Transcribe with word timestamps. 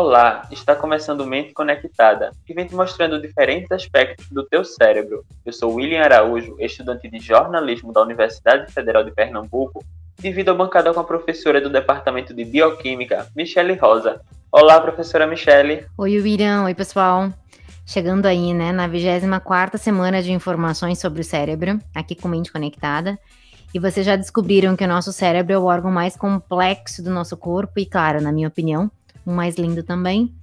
Olá, 0.00 0.46
está 0.52 0.76
começando 0.76 1.26
Mente 1.26 1.52
Conectada, 1.52 2.30
que 2.46 2.54
vem 2.54 2.64
te 2.64 2.72
mostrando 2.72 3.20
diferentes 3.20 3.72
aspectos 3.72 4.28
do 4.30 4.44
teu 4.44 4.64
cérebro. 4.64 5.24
Eu 5.44 5.52
sou 5.52 5.74
William 5.74 6.00
Araújo, 6.00 6.54
estudante 6.60 7.10
de 7.10 7.18
jornalismo 7.18 7.92
da 7.92 8.02
Universidade 8.02 8.72
Federal 8.72 9.02
de 9.02 9.10
Pernambuco, 9.10 9.84
divido 10.16 10.52
a 10.52 10.54
bancada 10.54 10.94
com 10.94 11.00
a 11.00 11.04
professora 11.04 11.60
do 11.60 11.68
Departamento 11.68 12.32
de 12.32 12.44
Bioquímica, 12.44 13.26
Michele 13.34 13.74
Rosa. 13.74 14.20
Olá, 14.52 14.80
professora 14.80 15.26
Michele. 15.26 15.84
Oi, 15.98 16.20
William. 16.20 16.62
Oi, 16.62 16.76
pessoal. 16.76 17.32
Chegando 17.84 18.26
aí, 18.26 18.54
né, 18.54 18.70
na 18.70 18.88
24ª 18.88 19.78
semana 19.78 20.22
de 20.22 20.30
informações 20.30 21.00
sobre 21.00 21.22
o 21.22 21.24
cérebro, 21.24 21.76
aqui 21.92 22.14
com 22.14 22.28
Mente 22.28 22.52
Conectada. 22.52 23.18
E 23.74 23.80
vocês 23.80 24.06
já 24.06 24.14
descobriram 24.14 24.76
que 24.76 24.84
o 24.84 24.88
nosso 24.88 25.12
cérebro 25.12 25.52
é 25.52 25.58
o 25.58 25.64
órgão 25.64 25.90
mais 25.90 26.16
complexo 26.16 27.02
do 27.02 27.10
nosso 27.10 27.36
corpo 27.36 27.80
e, 27.80 27.84
claro, 27.84 28.20
na 28.20 28.30
minha 28.30 28.46
opinião, 28.46 28.88
o 29.30 29.34
mais 29.34 29.56
lindo 29.56 29.82
também. 29.82 30.34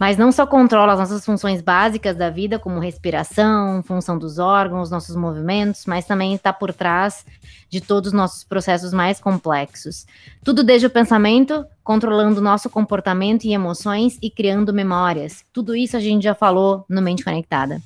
Mas 0.00 0.16
não 0.16 0.32
só 0.32 0.46
controla 0.46 0.94
as 0.94 0.98
nossas 0.98 1.26
funções 1.26 1.60
básicas 1.60 2.16
da 2.16 2.30
vida, 2.30 2.58
como 2.58 2.80
respiração, 2.80 3.82
função 3.82 4.16
dos 4.16 4.38
órgãos, 4.38 4.90
nossos 4.90 5.14
movimentos, 5.14 5.84
mas 5.84 6.06
também 6.06 6.32
está 6.32 6.54
por 6.54 6.72
trás 6.72 7.26
de 7.68 7.82
todos 7.82 8.08
os 8.08 8.14
nossos 8.14 8.42
processos 8.42 8.94
mais 8.94 9.20
complexos. 9.20 10.06
Tudo 10.42 10.64
desde 10.64 10.86
o 10.86 10.90
pensamento, 10.90 11.66
controlando 11.84 12.40
nosso 12.40 12.70
comportamento 12.70 13.44
e 13.44 13.52
emoções 13.52 14.18
e 14.22 14.30
criando 14.30 14.72
memórias. 14.72 15.44
Tudo 15.52 15.76
isso 15.76 15.98
a 15.98 16.00
gente 16.00 16.22
já 16.22 16.34
falou 16.34 16.86
no 16.88 17.02
Mente 17.02 17.22
Conectada. 17.22 17.78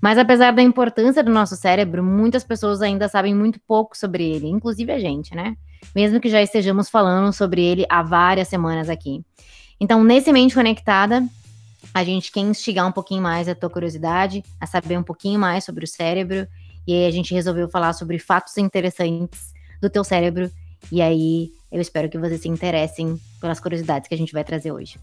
Mas 0.00 0.16
apesar 0.16 0.52
da 0.52 0.62
importância 0.62 1.22
do 1.22 1.30
nosso 1.30 1.54
cérebro, 1.54 2.02
muitas 2.02 2.42
pessoas 2.42 2.80
ainda 2.80 3.08
sabem 3.08 3.34
muito 3.34 3.60
pouco 3.60 3.96
sobre 3.96 4.24
ele, 4.24 4.48
inclusive 4.48 4.90
a 4.90 4.98
gente, 4.98 5.34
né? 5.34 5.54
Mesmo 5.94 6.18
que 6.18 6.30
já 6.30 6.40
estejamos 6.40 6.88
falando 6.88 7.30
sobre 7.32 7.62
ele 7.62 7.84
há 7.90 8.02
várias 8.02 8.48
semanas 8.48 8.88
aqui. 8.88 9.22
Então, 9.82 10.04
nesse 10.04 10.32
Mente 10.32 10.54
Conectada, 10.54 11.24
a 11.92 12.04
gente 12.04 12.30
quer 12.30 12.38
instigar 12.38 12.86
um 12.86 12.92
pouquinho 12.92 13.20
mais 13.20 13.48
a 13.48 13.54
tua 13.56 13.68
curiosidade, 13.68 14.44
a 14.60 14.64
saber 14.64 14.96
um 14.96 15.02
pouquinho 15.02 15.40
mais 15.40 15.64
sobre 15.64 15.84
o 15.84 15.88
cérebro, 15.88 16.46
e 16.86 16.94
aí 16.94 17.04
a 17.04 17.10
gente 17.10 17.34
resolveu 17.34 17.68
falar 17.68 17.92
sobre 17.92 18.16
fatos 18.20 18.56
interessantes 18.58 19.52
do 19.80 19.90
teu 19.90 20.04
cérebro, 20.04 20.48
e 20.92 21.02
aí 21.02 21.50
eu 21.72 21.80
espero 21.80 22.08
que 22.08 22.16
vocês 22.16 22.40
se 22.40 22.48
interessem 22.48 23.20
pelas 23.40 23.58
curiosidades 23.58 24.06
que 24.06 24.14
a 24.14 24.16
gente 24.16 24.32
vai 24.32 24.44
trazer 24.44 24.70
hoje. 24.70 25.00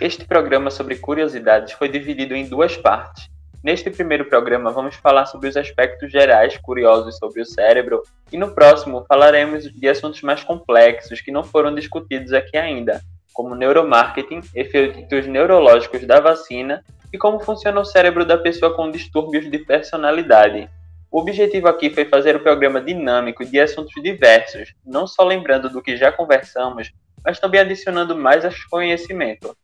Este 0.00 0.24
programa 0.24 0.70
sobre 0.70 0.96
curiosidades 0.96 1.74
foi 1.74 1.90
dividido 1.90 2.34
em 2.34 2.48
duas 2.48 2.74
partes. 2.74 3.28
Neste 3.62 3.90
primeiro 3.90 4.24
programa, 4.24 4.70
vamos 4.70 4.94
falar 4.94 5.26
sobre 5.26 5.50
os 5.50 5.56
aspectos 5.58 6.10
gerais 6.10 6.56
curiosos 6.56 7.18
sobre 7.18 7.42
o 7.42 7.44
cérebro, 7.44 8.02
e 8.32 8.38
no 8.38 8.52
próximo 8.52 9.04
falaremos 9.06 9.70
de 9.70 9.86
assuntos 9.86 10.22
mais 10.22 10.42
complexos 10.42 11.20
que 11.20 11.30
não 11.30 11.44
foram 11.44 11.74
discutidos 11.74 12.32
aqui 12.32 12.56
ainda, 12.56 13.02
como 13.32 13.54
neuromarketing, 13.54 14.40
efeitos 14.54 15.26
neurológicos 15.26 16.06
da 16.06 16.20
vacina 16.20 16.84
e 17.12 17.18
como 17.18 17.40
funciona 17.40 17.80
o 17.80 17.84
cérebro 17.84 18.24
da 18.24 18.38
pessoa 18.38 18.74
com 18.74 18.90
distúrbios 18.90 19.50
de 19.50 19.58
personalidade. 19.58 20.68
O 21.10 21.20
objetivo 21.20 21.68
aqui 21.68 21.90
foi 21.90 22.06
fazer 22.06 22.36
o 22.36 22.40
programa 22.42 22.80
dinâmico 22.80 23.44
de 23.44 23.60
assuntos 23.60 23.94
diversos, 24.02 24.74
não 24.84 25.06
só 25.06 25.22
lembrando 25.22 25.68
do 25.68 25.82
que 25.82 25.96
já 25.96 26.10
conversamos, 26.10 26.90
mas 27.22 27.38
também 27.38 27.60
adicionando 27.60 28.16
mais 28.16 28.42
conhecimento. 28.64 29.54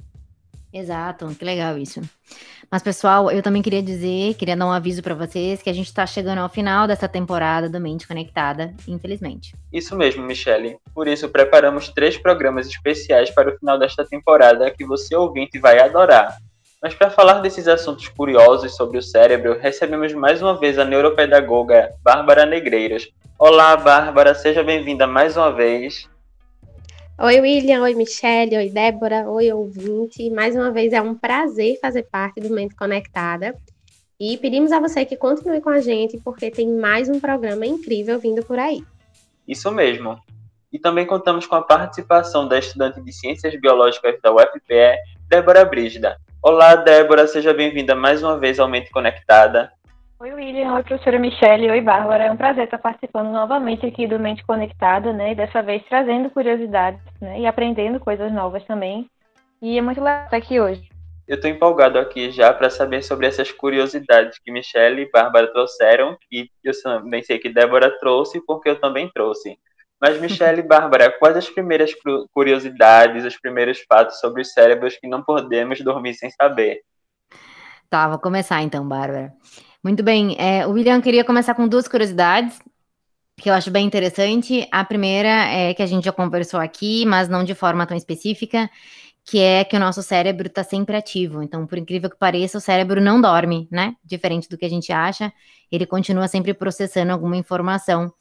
Exato, 0.73 1.35
que 1.35 1.45
legal 1.45 1.79
isso. 1.79 2.03
Mas, 2.71 2.83
pessoal, 2.83 3.31
eu 3.31 3.43
também 3.43 3.63
queria 3.63 3.83
dizer, 3.83 4.35
queria 4.35 4.55
dar 4.55 4.67
um 4.67 4.71
aviso 4.71 5.03
para 5.03 5.15
vocês 5.15 5.63
que 5.63 5.71
a 5.71 5.73
gente 5.73 5.87
está 5.87 6.05
chegando 6.05 6.41
ao 6.41 6.51
final 6.51 6.87
dessa 6.87 7.09
temporada 7.09 7.67
do 7.67 7.81
Mente 7.81 8.07
Conectada, 8.07 8.75
infelizmente. 8.87 9.55
Isso 9.73 9.97
mesmo, 9.97 10.23
Michele. 10.23 10.77
Por 10.95 11.09
isso, 11.09 11.31
preparamos 11.31 11.89
três 11.89 12.19
programas 12.19 12.67
especiais 12.67 13.31
para 13.31 13.49
o 13.49 13.59
final 13.59 13.79
desta 13.79 14.05
temporada 14.05 14.71
que 14.71 14.85
você 14.85 15.17
ouvinte 15.17 15.59
vai 15.59 15.79
adorar. 15.79 16.37
Mas 16.83 16.95
para 16.95 17.09
falar 17.09 17.41
desses 17.41 17.67
assuntos 17.67 18.07
curiosos 18.09 18.77
sobre 18.77 18.99
o 18.99 19.03
cérebro, 19.03 19.59
recebemos 19.59 20.13
mais 20.13 20.43
uma 20.43 20.55
vez 20.55 20.79
a 20.79 20.85
neuropedagoga 20.85 21.89
Bárbara 22.03 22.45
Negreiros. 22.45 23.09
Olá, 23.39 23.79
Bárbara, 23.79 24.35
seja 24.35 24.63
bem-vinda 24.63 25.07
mais 25.07 25.39
uma 25.39 25.51
vez. 25.51 26.07
Oi, 27.21 27.41
William. 27.41 27.83
Oi, 27.83 27.97
Michelle. 27.97 28.57
Oi, 28.57 28.71
Débora. 28.71 29.29
Oi, 29.29 29.53
ouvinte. 29.53 30.31
Mais 30.31 30.55
uma 30.55 30.71
vez 30.71 30.93
é 30.93 31.03
um 31.03 31.17
prazer 31.17 31.77
fazer 31.81 32.05
parte 32.05 32.41
do 32.41 32.49
Mente 32.49 32.77
Conectada. 32.77 33.57
E 34.21 34.37
pedimos 34.37 34.71
a 34.71 34.79
você 34.79 35.05
que 35.05 35.17
continue 35.17 35.61
com 35.61 35.69
a 35.69 35.81
gente, 35.81 36.17
porque 36.19 36.49
tem 36.49 36.69
mais 36.69 37.09
um 37.09 37.19
programa 37.19 37.67
incrível 37.67 38.21
vindo 38.21 38.45
por 38.45 38.57
aí. 38.57 38.85
Isso 39.49 39.69
mesmo. 39.73 40.17
E 40.73 40.79
também 40.79 41.05
contamos 41.05 41.45
com 41.45 41.57
a 41.57 41.63
participação 41.63 42.47
da 42.47 42.57
estudante 42.57 43.01
de 43.03 43.13
Ciências 43.13 43.61
Biológicas 43.61 44.15
da 44.23 44.33
UFPE, 44.33 44.97
Débora 45.29 45.65
Brígida. 45.65 46.17
Olá, 46.41 46.77
Débora. 46.77 47.27
Seja 47.27 47.53
bem-vinda 47.53 47.97
mais 47.97 48.23
uma 48.23 48.39
vez 48.39 48.61
ao 48.61 48.69
Mente 48.69 48.91
Conectada. 48.93 49.73
Oi, 50.21 50.33
William. 50.33 50.75
Oi, 50.75 50.83
professora 50.83 51.17
Michelle. 51.17 51.71
Oi, 51.71 51.81
Bárbara. 51.81 52.25
É 52.25 52.33
um 52.33 52.37
prazer 52.37 52.65
estar 52.65 52.79
participando 52.79 53.31
novamente 53.31 53.87
aqui 53.87 54.05
do 54.05 54.19
Mente 54.19 54.45
Conectada, 54.45 55.13
né? 55.13 55.31
E 55.31 55.35
dessa 55.37 55.63
vez 55.63 55.81
trazendo 55.89 56.29
curiosidades, 56.29 57.01
né? 57.21 57.39
E 57.39 57.47
aprendendo 57.47 58.01
coisas 58.01 58.33
novas 58.33 58.65
também. 58.65 59.09
E 59.63 59.79
é 59.79 59.81
muito 59.81 60.01
legal 60.01 60.25
estar 60.25 60.37
aqui 60.37 60.59
hoje. 60.61 60.89
Eu 61.29 61.37
estou 61.37 61.49
empolgado 61.49 62.01
aqui 62.01 62.33
já 62.33 62.53
para 62.53 62.69
saber 62.69 63.03
sobre 63.05 63.29
essas 63.29 63.53
curiosidades 63.53 64.41
que 64.41 64.51
Michelle 64.51 65.03
e 65.03 65.09
Bárbara 65.09 65.53
trouxeram 65.53 66.19
e 66.33 66.51
eu 66.65 66.73
também 66.83 67.23
sei 67.23 67.39
que 67.39 67.49
Débora 67.49 67.97
trouxe 68.01 68.45
porque 68.45 68.71
eu 68.71 68.81
também 68.81 69.09
trouxe. 69.15 69.57
Mas 70.01 70.19
Michelle 70.21 70.59
e 70.59 70.67
Bárbara, 70.67 71.17
quais 71.17 71.37
as 71.37 71.49
primeiras 71.49 71.93
curiosidades, 72.33 73.25
os 73.25 73.39
primeiros 73.39 73.85
fatos 73.89 74.19
sobre 74.19 74.43
os 74.43 74.53
cérebros 74.53 74.97
que 74.97 75.07
não 75.07 75.23
podemos 75.23 75.81
dormir 75.81 76.15
sem 76.15 76.31
saber? 76.31 76.81
Tá, 77.89 78.09
vou 78.09 78.19
começar 78.19 78.61
então, 78.63 78.87
Bárbara. 78.87 79.33
Muito 79.89 80.03
bem. 80.03 80.37
É, 80.39 80.67
o 80.67 80.73
William 80.73 81.01
queria 81.01 81.25
começar 81.25 81.55
com 81.55 81.67
duas 81.67 81.89
curiosidades 81.89 82.59
que 83.39 83.49
eu 83.49 83.55
acho 83.55 83.71
bem 83.71 83.87
interessante. 83.87 84.69
A 84.71 84.85
primeira 84.85 85.31
é 85.51 85.73
que 85.73 85.83
a 85.83 85.87
gente 85.87 86.05
já 86.05 86.13
conversou 86.13 86.61
aqui, 86.61 87.07
mas 87.07 87.27
não 87.27 87.43
de 87.43 87.55
forma 87.55 87.87
tão 87.87 87.97
específica, 87.97 88.69
que 89.25 89.39
é 89.39 89.65
que 89.65 89.75
o 89.75 89.81
nosso 89.81 90.03
cérebro 90.03 90.47
está 90.47 90.63
sempre 90.63 90.95
ativo. 90.95 91.43
Então, 91.43 91.67
por 91.67 91.79
incrível 91.79 92.11
que 92.11 92.19
pareça, 92.19 92.59
o 92.59 92.61
cérebro 92.61 93.01
não 93.01 93.19
dorme, 93.19 93.67
né? 93.71 93.97
Diferente 94.05 94.47
do 94.47 94.59
que 94.59 94.67
a 94.67 94.69
gente 94.69 94.93
acha, 94.93 95.33
ele 95.73 95.87
continua 95.87 96.29
sempre 96.29 96.53
processando 96.53 97.11
alguma 97.11 97.39
informação. 97.39 98.13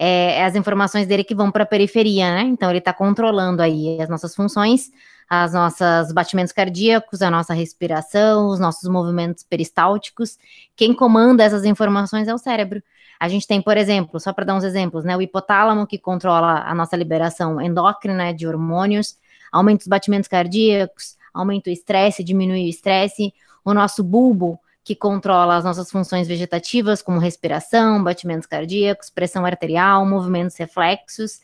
É, 0.00 0.44
as 0.44 0.56
informações 0.56 1.06
dele 1.06 1.22
que 1.22 1.36
vão 1.36 1.52
para 1.52 1.62
a 1.62 1.66
periferia, 1.66 2.34
né? 2.34 2.42
Então, 2.42 2.68
ele 2.68 2.80
está 2.80 2.92
controlando 2.92 3.62
aí 3.62 3.96
as 4.00 4.08
nossas 4.08 4.34
funções 4.34 4.90
as 5.28 5.52
nossas 5.52 6.12
batimentos 6.12 6.52
cardíacos, 6.52 7.22
a 7.22 7.30
nossa 7.30 7.54
respiração, 7.54 8.48
os 8.48 8.60
nossos 8.60 8.88
movimentos 8.88 9.42
peristálticos. 9.42 10.38
Quem 10.76 10.94
comanda 10.94 11.42
essas 11.42 11.64
informações 11.64 12.28
é 12.28 12.34
o 12.34 12.38
cérebro. 12.38 12.82
A 13.18 13.28
gente 13.28 13.46
tem, 13.46 13.62
por 13.62 13.76
exemplo, 13.76 14.18
só 14.18 14.32
para 14.32 14.44
dar 14.44 14.54
uns 14.54 14.64
exemplos, 14.64 15.04
né, 15.04 15.16
o 15.16 15.22
hipotálamo 15.22 15.86
que 15.86 15.96
controla 15.96 16.62
a 16.66 16.74
nossa 16.74 16.96
liberação 16.96 17.60
endócrina 17.60 18.34
de 18.34 18.46
hormônios, 18.46 19.16
aumenta 19.50 19.82
os 19.82 19.88
batimentos 19.88 20.28
cardíacos, 20.28 21.16
aumenta 21.32 21.70
o 21.70 21.72
estresse, 21.72 22.24
diminui 22.24 22.64
o 22.64 22.68
estresse, 22.68 23.32
o 23.64 23.72
nosso 23.72 24.02
bulbo 24.02 24.58
que 24.84 24.96
controla 24.96 25.56
as 25.56 25.64
nossas 25.64 25.90
funções 25.90 26.26
vegetativas, 26.26 27.00
como 27.00 27.20
respiração, 27.20 28.02
batimentos 28.02 28.46
cardíacos, 28.46 29.08
pressão 29.08 29.46
arterial, 29.46 30.04
movimentos 30.04 30.56
reflexos 30.56 31.40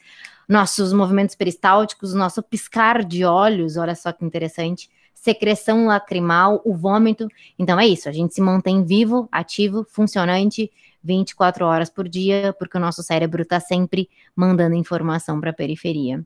nossos 0.48 0.92
movimentos 0.92 1.34
peristálticos, 1.34 2.14
nosso 2.14 2.42
piscar 2.42 3.04
de 3.04 3.24
olhos, 3.24 3.76
olha 3.76 3.94
só 3.94 4.10
que 4.12 4.24
interessante, 4.24 4.88
secreção 5.14 5.86
lacrimal, 5.86 6.62
o 6.64 6.74
vômito. 6.74 7.28
Então 7.58 7.78
é 7.78 7.86
isso, 7.86 8.08
a 8.08 8.12
gente 8.12 8.34
se 8.34 8.40
mantém 8.40 8.82
vivo, 8.84 9.28
ativo, 9.30 9.84
funcionante 9.90 10.70
24 11.02 11.64
horas 11.64 11.90
por 11.90 12.08
dia, 12.08 12.54
porque 12.58 12.76
o 12.76 12.80
nosso 12.80 13.02
cérebro 13.02 13.42
está 13.42 13.60
sempre 13.60 14.08
mandando 14.34 14.74
informação 14.74 15.40
para 15.40 15.50
a 15.50 15.54
periferia. 15.54 16.24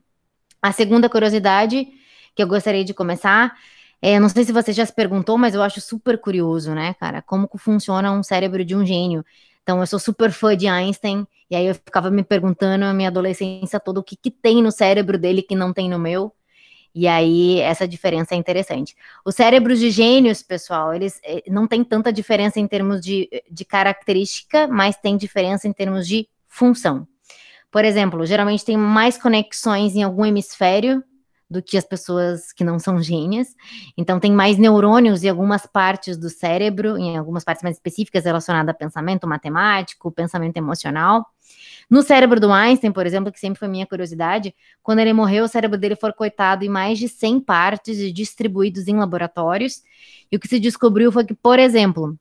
A 0.61 0.71
segunda 0.71 1.09
curiosidade 1.09 1.87
que 2.35 2.41
eu 2.41 2.47
gostaria 2.47 2.83
de 2.83 2.93
começar 2.93 3.55
é, 4.05 4.19
não 4.19 4.27
sei 4.27 4.43
se 4.43 4.51
você 4.51 4.73
já 4.73 4.85
se 4.85 4.93
perguntou, 4.93 5.37
mas 5.37 5.55
eu 5.55 5.61
acho 5.61 5.79
super 5.79 6.17
curioso, 6.17 6.75
né, 6.75 6.93
cara? 6.95 7.21
Como 7.21 7.49
funciona 7.57 8.11
um 8.11 8.21
cérebro 8.21 8.65
de 8.65 8.75
um 8.75 8.85
gênio. 8.85 9.23
Então, 9.63 9.79
eu 9.79 9.87
sou 9.87 9.97
super 9.97 10.31
fã 10.31 10.55
de 10.55 10.67
Einstein, 10.67 11.25
e 11.49 11.55
aí 11.55 11.65
eu 11.65 11.73
ficava 11.73 12.11
me 12.11 12.23
perguntando 12.23 12.85
a 12.85 12.93
minha 12.93 13.07
adolescência 13.07 13.79
toda 13.79 13.99
o 13.99 14.03
que, 14.03 14.15
que 14.15 14.29
tem 14.29 14.61
no 14.61 14.71
cérebro 14.71 15.17
dele 15.17 15.41
que 15.41 15.55
não 15.55 15.73
tem 15.73 15.89
no 15.89 15.97
meu. 15.97 16.33
E 16.93 17.07
aí, 17.07 17.59
essa 17.59 17.87
diferença 17.87 18.35
é 18.35 18.37
interessante. 18.37 18.95
Os 19.25 19.35
cérebros 19.35 19.79
de 19.79 19.89
gênios, 19.89 20.43
pessoal, 20.43 20.93
eles 20.93 21.19
eh, 21.23 21.43
não 21.47 21.65
tem 21.67 21.83
tanta 21.83 22.13
diferença 22.13 22.59
em 22.59 22.67
termos 22.67 23.01
de, 23.01 23.27
de 23.49 23.65
característica, 23.65 24.67
mas 24.67 24.95
tem 24.97 25.17
diferença 25.17 25.67
em 25.67 25.73
termos 25.73 26.07
de 26.07 26.27
função. 26.47 27.07
Por 27.71 27.83
exemplo, 27.83 28.23
geralmente 28.25 28.63
tem 28.63 28.77
mais 28.77 29.17
conexões 29.17 29.95
em 29.95 30.03
algum 30.03 30.23
hemisfério 30.23 31.03
do 31.53 31.61
que 31.61 31.77
as 31.77 31.85
pessoas 31.85 32.51
que 32.51 32.63
não 32.63 32.79
são 32.79 33.01
gênias. 33.01 33.55
Então, 33.95 34.19
tem 34.19 34.31
mais 34.31 34.57
neurônios 34.57 35.23
em 35.23 35.29
algumas 35.29 35.65
partes 35.65 36.17
do 36.17 36.29
cérebro, 36.29 36.97
em 36.97 37.15
algumas 37.15 37.43
partes 37.43 37.63
mais 37.63 37.77
específicas 37.77 38.25
relacionadas 38.25 38.73
a 38.73 38.77
pensamento 38.77 39.27
matemático, 39.27 40.11
pensamento 40.11 40.57
emocional. 40.57 41.25
No 41.89 42.01
cérebro 42.01 42.39
do 42.39 42.51
Einstein, 42.51 42.91
por 42.91 43.05
exemplo, 43.05 43.31
que 43.31 43.39
sempre 43.39 43.59
foi 43.59 43.67
minha 43.67 43.85
curiosidade, 43.85 44.55
quando 44.81 44.99
ele 44.99 45.13
morreu, 45.13 45.45
o 45.45 45.47
cérebro 45.47 45.77
dele 45.77 45.95
foi 45.95 46.11
coitado 46.11 46.65
em 46.65 46.69
mais 46.69 46.97
de 46.97 47.07
100 47.07 47.41
partes 47.41 47.99
e 47.99 48.11
distribuídos 48.11 48.87
em 48.87 48.97
laboratórios. 48.97 49.83
E 50.31 50.35
o 50.35 50.39
que 50.39 50.47
se 50.47 50.59
descobriu 50.59 51.11
foi 51.11 51.23
que, 51.23 51.35
por 51.35 51.59
exemplo, 51.59 52.17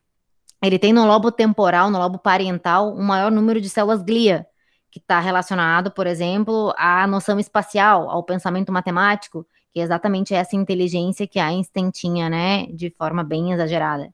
ele 0.63 0.79
tem 0.79 0.93
no 0.93 1.07
lobo 1.07 1.33
temporal, 1.33 1.91
no 1.91 1.99
lobo 1.99 2.19
parental, 2.19 2.95
um 2.95 3.03
maior 3.03 3.33
número 3.33 3.61
de 3.61 3.71
células 3.71 4.03
glia, 4.03 4.47
que 4.93 4.99
está 4.99 5.19
relacionado, 5.19 5.91
por 5.91 6.07
exemplo, 6.07 6.73
à 6.77 7.07
noção 7.07 7.41
espacial, 7.41 8.11
ao 8.11 8.23
pensamento 8.23 8.71
matemático, 8.71 9.47
que 9.73 9.81
é 9.81 9.83
exatamente 9.83 10.35
essa 10.35 10.55
inteligência 10.55 11.27
que 11.27 11.39
Einstein 11.39 11.91
tinha, 11.91 12.29
né, 12.29 12.67
de 12.67 12.91
forma 12.91 13.25
bem 13.25 13.53
exagerada. 13.53 14.13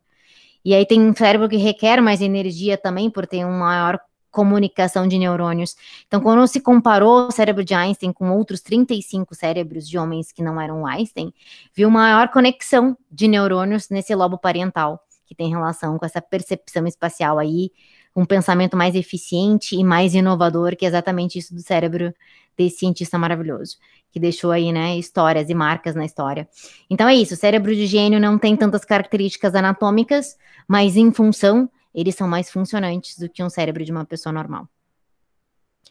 E 0.64 0.72
aí 0.72 0.86
tem 0.86 1.00
um 1.00 1.14
cérebro 1.14 1.48
que 1.48 1.56
requer 1.56 2.00
mais 2.00 2.20
energia 2.20 2.78
também, 2.78 3.10
por 3.10 3.26
ter 3.26 3.44
uma 3.44 3.58
maior 3.58 4.00
comunicação 4.30 5.08
de 5.08 5.19
neurônios. 5.19 5.75
Então, 6.06 6.20
quando 6.20 6.46
se 6.46 6.60
comparou 6.60 7.26
o 7.26 7.32
cérebro 7.32 7.64
de 7.64 7.75
Einstein 7.75 8.12
com 8.12 8.30
outros 8.30 8.60
35 8.60 9.34
cérebros 9.34 9.88
de 9.88 9.98
homens 9.98 10.30
que 10.30 10.42
não 10.44 10.60
eram 10.60 10.86
Einstein, 10.86 11.32
viu 11.75 11.90
maior 11.90 12.28
conexão 12.28 12.96
de 13.10 13.26
neurônios 13.26 13.88
nesse 13.88 14.14
lobo 14.14 14.38
parental, 14.38 15.00
que 15.26 15.34
tem 15.34 15.50
relação 15.50 15.98
com 15.98 16.06
essa 16.06 16.22
percepção 16.22 16.86
espacial 16.86 17.36
aí, 17.36 17.72
um 18.18 18.26
pensamento 18.26 18.76
mais 18.76 18.96
eficiente 18.96 19.76
e 19.76 19.84
mais 19.84 20.12
inovador, 20.12 20.74
que 20.74 20.84
é 20.84 20.88
exatamente 20.88 21.38
isso 21.38 21.54
do 21.54 21.60
cérebro 21.60 22.12
desse 22.56 22.78
cientista 22.78 23.16
maravilhoso, 23.16 23.76
que 24.10 24.18
deixou 24.18 24.50
aí, 24.50 24.72
né, 24.72 24.98
histórias 24.98 25.48
e 25.48 25.54
marcas 25.54 25.94
na 25.94 26.04
história. 26.04 26.48
Então 26.90 27.08
é 27.08 27.14
isso, 27.14 27.34
o 27.34 27.36
cérebro 27.36 27.72
de 27.72 27.86
gênio 27.86 28.18
não 28.18 28.36
tem 28.36 28.56
tantas 28.56 28.84
características 28.84 29.54
anatômicas, 29.54 30.36
mas 30.66 30.96
em 30.96 31.12
função, 31.12 31.70
eles 31.94 32.16
são 32.16 32.26
mais 32.26 32.50
funcionantes 32.50 33.16
do 33.16 33.28
que 33.28 33.40
um 33.40 33.48
cérebro 33.48 33.84
de 33.84 33.92
uma 33.92 34.04
pessoa 34.04 34.32
normal. 34.32 34.68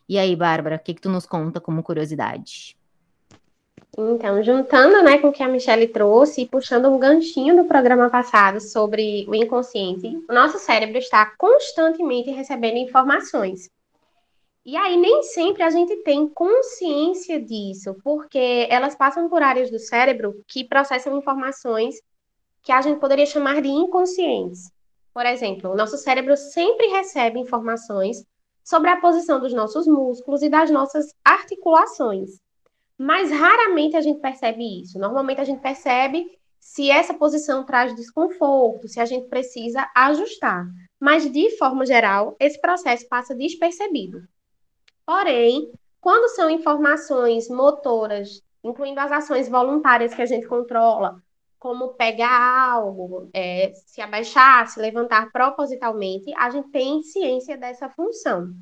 E 0.09 0.19
aí, 0.19 0.35
Bárbara, 0.35 0.75
o 0.75 0.79
que, 0.79 0.93
que 0.93 1.01
tu 1.01 1.09
nos 1.09 1.25
conta 1.25 1.61
como 1.61 1.81
curiosidade? 1.81 2.76
Então, 3.99 4.43
juntando 4.43 5.01
né, 5.01 5.17
com 5.17 5.29
o 5.29 5.31
que 5.31 5.41
a 5.41 5.47
Michelle 5.47 5.87
trouxe 5.87 6.41
e 6.41 6.47
puxando 6.47 6.87
um 6.87 6.99
ganchinho 6.99 7.55
do 7.55 7.65
programa 7.65 8.11
passado 8.11 8.61
sobre 8.61 9.25
o 9.27 9.33
inconsciente, 9.33 10.15
o 10.29 10.33
nosso 10.33 10.59
cérebro 10.59 10.99
está 10.99 11.33
constantemente 11.35 12.29
recebendo 12.29 12.77
informações. 12.77 13.71
E 14.63 14.77
aí, 14.77 14.97
nem 14.97 15.23
sempre 15.23 15.63
a 15.63 15.71
gente 15.71 15.95
tem 16.03 16.29
consciência 16.29 17.41
disso, 17.41 17.95
porque 18.03 18.67
elas 18.69 18.95
passam 18.95 19.27
por 19.29 19.41
áreas 19.41 19.71
do 19.71 19.79
cérebro 19.79 20.43
que 20.47 20.63
processam 20.63 21.17
informações 21.17 21.95
que 22.61 22.71
a 22.71 22.81
gente 22.81 22.99
poderia 22.99 23.25
chamar 23.25 23.63
de 23.63 23.69
inconscientes. 23.69 24.69
Por 25.11 25.25
exemplo, 25.25 25.71
o 25.71 25.75
nosso 25.75 25.97
cérebro 25.97 26.37
sempre 26.37 26.85
recebe 26.87 27.39
informações 27.39 28.23
sobre 28.63 28.91
a 28.91 29.01
posição 29.01 29.39
dos 29.39 29.53
nossos 29.53 29.87
músculos 29.87 30.43
e 30.43 30.49
das 30.49 30.69
nossas 30.69 31.15
articulações. 31.25 32.39
Mas 32.97 33.31
raramente 33.31 33.95
a 33.95 34.01
gente 34.01 34.19
percebe 34.19 34.81
isso. 34.81 34.97
Normalmente 34.97 35.39
a 35.39 35.43
gente 35.43 35.61
percebe 35.61 36.25
se 36.59 36.89
essa 36.89 37.13
posição 37.13 37.63
traz 37.63 37.95
desconforto, 37.95 38.87
se 38.87 38.99
a 38.99 39.05
gente 39.05 39.27
precisa 39.27 39.89
ajustar. 39.95 40.65
Mas, 40.99 41.31
de 41.31 41.55
forma 41.57 41.85
geral, 41.85 42.35
esse 42.39 42.59
processo 42.59 43.07
passa 43.07 43.35
despercebido. 43.35 44.27
Porém, 45.05 45.71
quando 46.01 46.27
são 46.29 46.49
informações 46.49 47.49
motoras, 47.49 48.41
incluindo 48.63 48.99
as 48.99 49.11
ações 49.11 49.47
voluntárias 49.47 50.13
que 50.13 50.21
a 50.21 50.25
gente 50.25 50.47
controla, 50.47 51.21
como 51.59 51.93
pegar 51.93 52.71
algo, 52.71 53.29
é, 53.33 53.71
se 53.73 54.01
abaixar, 54.01 54.67
se 54.67 54.79
levantar 54.79 55.31
propositalmente, 55.31 56.33
a 56.35 56.49
gente 56.49 56.69
tem 56.69 57.01
ciência 57.01 57.57
dessa 57.57 57.89
função. 57.89 58.53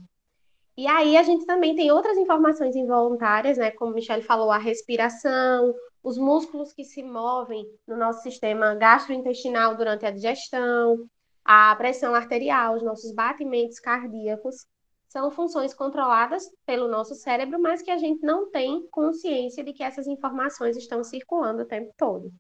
E 0.78 0.88
aí 0.88 1.16
a 1.18 1.24
gente 1.24 1.46
também 1.46 1.76
tem 1.76 1.92
outras 1.92 2.18
informações 2.18 2.76
involuntárias, 2.76 3.58
né? 3.58 3.72
Como 3.72 3.94
Michelle 3.94 4.22
falou, 4.24 4.52
a 4.52 4.58
respiração, 4.58 5.74
os 6.04 6.18
músculos 6.18 6.74
que 6.74 6.84
se 6.84 7.02
movem 7.02 7.66
no 7.88 7.96
nosso 7.98 8.22
sistema 8.22 8.76
gastrointestinal 8.76 9.76
durante 9.76 10.06
a 10.06 10.12
digestão, 10.12 11.08
a 11.44 11.76
pressão 11.76 12.14
arterial, 12.14 12.76
os 12.76 12.84
nossos 12.84 13.14
batimentos 13.14 13.80
cardíacos, 13.80 14.66
são 15.08 15.32
funções 15.32 15.74
controladas 15.74 16.44
pelo 16.66 16.90
nosso 16.90 17.16
cérebro, 17.16 17.60
mas 17.62 17.82
que 17.82 17.92
a 17.92 17.98
gente 17.98 18.22
não 18.22 18.52
tem 18.52 18.86
consciência 18.90 19.64
de 19.64 19.72
que 19.72 19.84
essas 19.84 20.08
informações 20.08 20.76
estão 20.76 21.04
circulando 21.04 21.62
o 21.64 21.66
tempo 21.66 21.94
todo. 21.98 22.32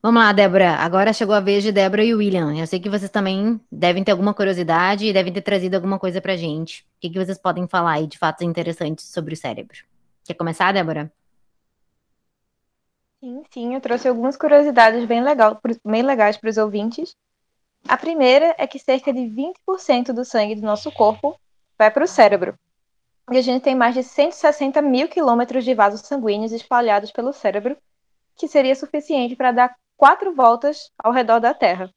Vamos 0.00 0.22
lá, 0.22 0.32
Débora. 0.32 0.74
Agora 0.76 1.12
chegou 1.12 1.34
a 1.34 1.40
vez 1.40 1.64
de 1.64 1.72
Débora 1.72 2.04
e 2.04 2.14
William. 2.14 2.56
Eu 2.56 2.66
sei 2.68 2.78
que 2.78 2.88
vocês 2.88 3.10
também 3.10 3.60
devem 3.70 4.04
ter 4.04 4.12
alguma 4.12 4.32
curiosidade 4.32 5.04
e 5.04 5.12
devem 5.12 5.32
ter 5.32 5.42
trazido 5.42 5.74
alguma 5.74 5.98
coisa 5.98 6.20
pra 6.20 6.36
gente. 6.36 6.82
O 6.82 7.00
que, 7.00 7.10
que 7.10 7.18
vocês 7.18 7.36
podem 7.36 7.66
falar 7.66 7.94
aí 7.94 8.06
de 8.06 8.16
fatos 8.16 8.46
interessantes 8.46 9.06
sobre 9.06 9.34
o 9.34 9.36
cérebro? 9.36 9.78
Quer 10.24 10.34
começar, 10.34 10.72
Débora? 10.72 11.12
Sim, 13.20 13.42
sim, 13.50 13.74
eu 13.74 13.80
trouxe 13.80 14.06
algumas 14.06 14.36
curiosidades 14.36 15.04
bem, 15.04 15.20
legal, 15.20 15.60
bem 15.84 16.02
legais 16.02 16.36
para 16.36 16.50
os 16.50 16.56
ouvintes. 16.56 17.16
A 17.88 17.96
primeira 17.96 18.54
é 18.56 18.68
que 18.68 18.78
cerca 18.78 19.12
de 19.12 19.20
20% 19.20 20.12
do 20.12 20.24
sangue 20.24 20.54
do 20.54 20.62
nosso 20.62 20.92
corpo 20.92 21.36
vai 21.76 21.90
para 21.90 22.04
o 22.04 22.08
cérebro. 22.08 22.56
E 23.32 23.36
a 23.36 23.42
gente 23.42 23.62
tem 23.62 23.74
mais 23.74 23.94
de 23.96 24.04
160 24.04 24.80
mil 24.80 25.08
quilômetros 25.08 25.64
de 25.64 25.74
vasos 25.74 26.02
sanguíneos 26.02 26.52
espalhados 26.52 27.10
pelo 27.10 27.32
cérebro, 27.32 27.76
que 28.36 28.46
seria 28.46 28.76
suficiente 28.76 29.34
para 29.34 29.50
dar 29.50 29.76
quatro 29.98 30.32
voltas 30.32 30.92
ao 30.96 31.12
redor 31.12 31.40
da 31.40 31.52
Terra. 31.52 31.92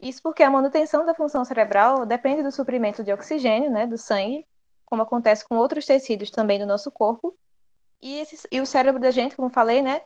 Isso 0.00 0.22
porque 0.22 0.42
a 0.42 0.50
manutenção 0.50 1.04
da 1.04 1.14
função 1.14 1.44
cerebral 1.44 2.06
depende 2.06 2.42
do 2.42 2.50
suprimento 2.50 3.04
de 3.04 3.12
oxigênio, 3.12 3.70
né, 3.70 3.86
do 3.86 3.98
sangue, 3.98 4.46
como 4.86 5.02
acontece 5.02 5.46
com 5.46 5.56
outros 5.56 5.84
tecidos 5.84 6.30
também 6.30 6.58
do 6.58 6.64
nosso 6.64 6.90
corpo. 6.90 7.36
E, 8.00 8.18
esse, 8.20 8.48
e 8.50 8.58
o 8.60 8.66
cérebro 8.66 8.98
da 8.98 9.10
gente, 9.10 9.36
como 9.36 9.50
falei, 9.50 9.82
né, 9.82 10.00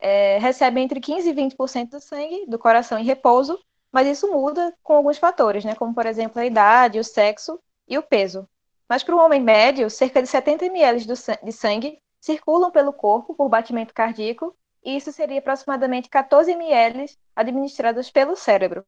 é, 0.00 0.38
recebe 0.38 0.80
entre 0.80 0.98
15% 1.00 1.26
e 1.26 1.34
20% 1.34 1.90
do 1.90 2.00
sangue 2.00 2.46
do 2.48 2.58
coração 2.58 2.98
em 2.98 3.04
repouso, 3.04 3.58
mas 3.92 4.08
isso 4.08 4.32
muda 4.32 4.74
com 4.82 4.94
alguns 4.94 5.18
fatores, 5.18 5.64
né, 5.66 5.74
como 5.74 5.94
por 5.94 6.06
exemplo 6.06 6.40
a 6.40 6.46
idade, 6.46 6.98
o 6.98 7.04
sexo 7.04 7.60
e 7.86 7.98
o 7.98 8.02
peso. 8.02 8.48
Mas 8.88 9.02
para 9.02 9.14
um 9.14 9.20
homem 9.20 9.40
médio, 9.40 9.90
cerca 9.90 10.22
de 10.22 10.28
70 10.28 10.64
ml 10.64 11.04
de 11.42 11.52
sangue 11.52 11.98
circulam 12.18 12.70
pelo 12.70 12.92
corpo 12.92 13.34
por 13.34 13.50
batimento 13.50 13.92
cardíaco 13.92 14.56
e 14.84 14.96
isso 14.96 15.10
seria 15.10 15.38
aproximadamente 15.38 16.08
14 16.08 16.50
ml 16.52 17.06
administrados 17.34 18.10
pelo 18.10 18.36
cérebro. 18.36 18.84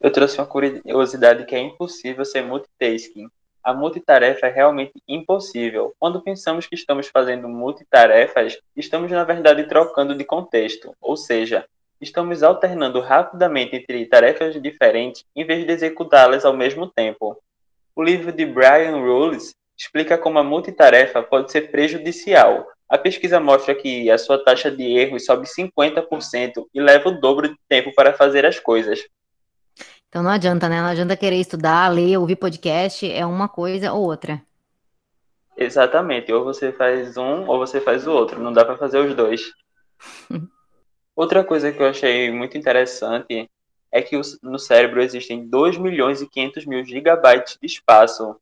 Eu 0.00 0.12
trouxe 0.12 0.38
uma 0.38 0.46
curiosidade 0.46 1.46
que 1.46 1.54
é 1.54 1.58
impossível 1.58 2.24
ser 2.24 2.42
multitasking. 2.42 3.28
A 3.62 3.72
multitarefa 3.72 4.46
é 4.46 4.50
realmente 4.50 4.92
impossível. 5.08 5.94
Quando 5.98 6.22
pensamos 6.22 6.66
que 6.66 6.74
estamos 6.74 7.08
fazendo 7.08 7.48
multitarefas, 7.48 8.58
estamos 8.76 9.10
na 9.10 9.24
verdade 9.24 9.64
trocando 9.64 10.14
de 10.14 10.24
contexto, 10.24 10.94
ou 11.00 11.16
seja, 11.16 11.66
estamos 12.00 12.42
alternando 12.42 13.00
rapidamente 13.00 13.74
entre 13.74 14.06
tarefas 14.06 14.60
diferentes 14.60 15.24
em 15.34 15.44
vez 15.44 15.66
de 15.66 15.72
executá-las 15.72 16.44
ao 16.44 16.52
mesmo 16.52 16.86
tempo. 16.86 17.36
O 17.94 18.02
livro 18.02 18.30
de 18.30 18.44
Brian 18.44 18.98
Rules 18.98 19.54
explica 19.76 20.18
como 20.18 20.38
a 20.38 20.44
multitarefa 20.44 21.22
pode 21.22 21.50
ser 21.50 21.70
prejudicial, 21.70 22.66
a 22.88 22.96
pesquisa 22.96 23.40
mostra 23.40 23.74
que 23.74 24.10
a 24.10 24.18
sua 24.18 24.42
taxa 24.42 24.70
de 24.70 24.82
erros 24.82 25.24
sobe 25.24 25.46
50% 25.46 26.66
e 26.72 26.80
leva 26.80 27.08
o 27.08 27.20
dobro 27.20 27.48
de 27.48 27.56
tempo 27.68 27.92
para 27.94 28.12
fazer 28.12 28.46
as 28.46 28.60
coisas. 28.60 29.04
Então 30.08 30.22
não 30.22 30.30
adianta, 30.30 30.68
né? 30.68 30.80
Não 30.80 30.88
adianta 30.88 31.16
querer 31.16 31.36
estudar, 31.36 31.92
ler, 31.92 32.16
ouvir 32.16 32.36
podcast, 32.36 33.10
é 33.10 33.26
uma 33.26 33.48
coisa 33.48 33.92
ou 33.92 34.04
outra. 34.04 34.40
Exatamente, 35.56 36.32
ou 36.32 36.44
você 36.44 36.70
faz 36.70 37.16
um 37.16 37.48
ou 37.48 37.58
você 37.58 37.80
faz 37.80 38.06
o 38.06 38.12
outro, 38.12 38.40
não 38.40 38.52
dá 38.52 38.64
para 38.64 38.76
fazer 38.76 38.98
os 38.98 39.14
dois. 39.14 39.52
Outra 41.16 41.42
coisa 41.42 41.72
que 41.72 41.82
eu 41.82 41.86
achei 41.86 42.30
muito 42.30 42.58
interessante 42.58 43.48
é 43.90 44.02
que 44.02 44.20
no 44.42 44.58
cérebro 44.58 45.00
existem 45.00 45.48
2 45.48 45.78
milhões 45.78 46.20
e 46.20 46.28
500 46.28 46.66
mil 46.66 46.84
gigabytes 46.84 47.56
de 47.58 47.66
espaço 47.66 48.36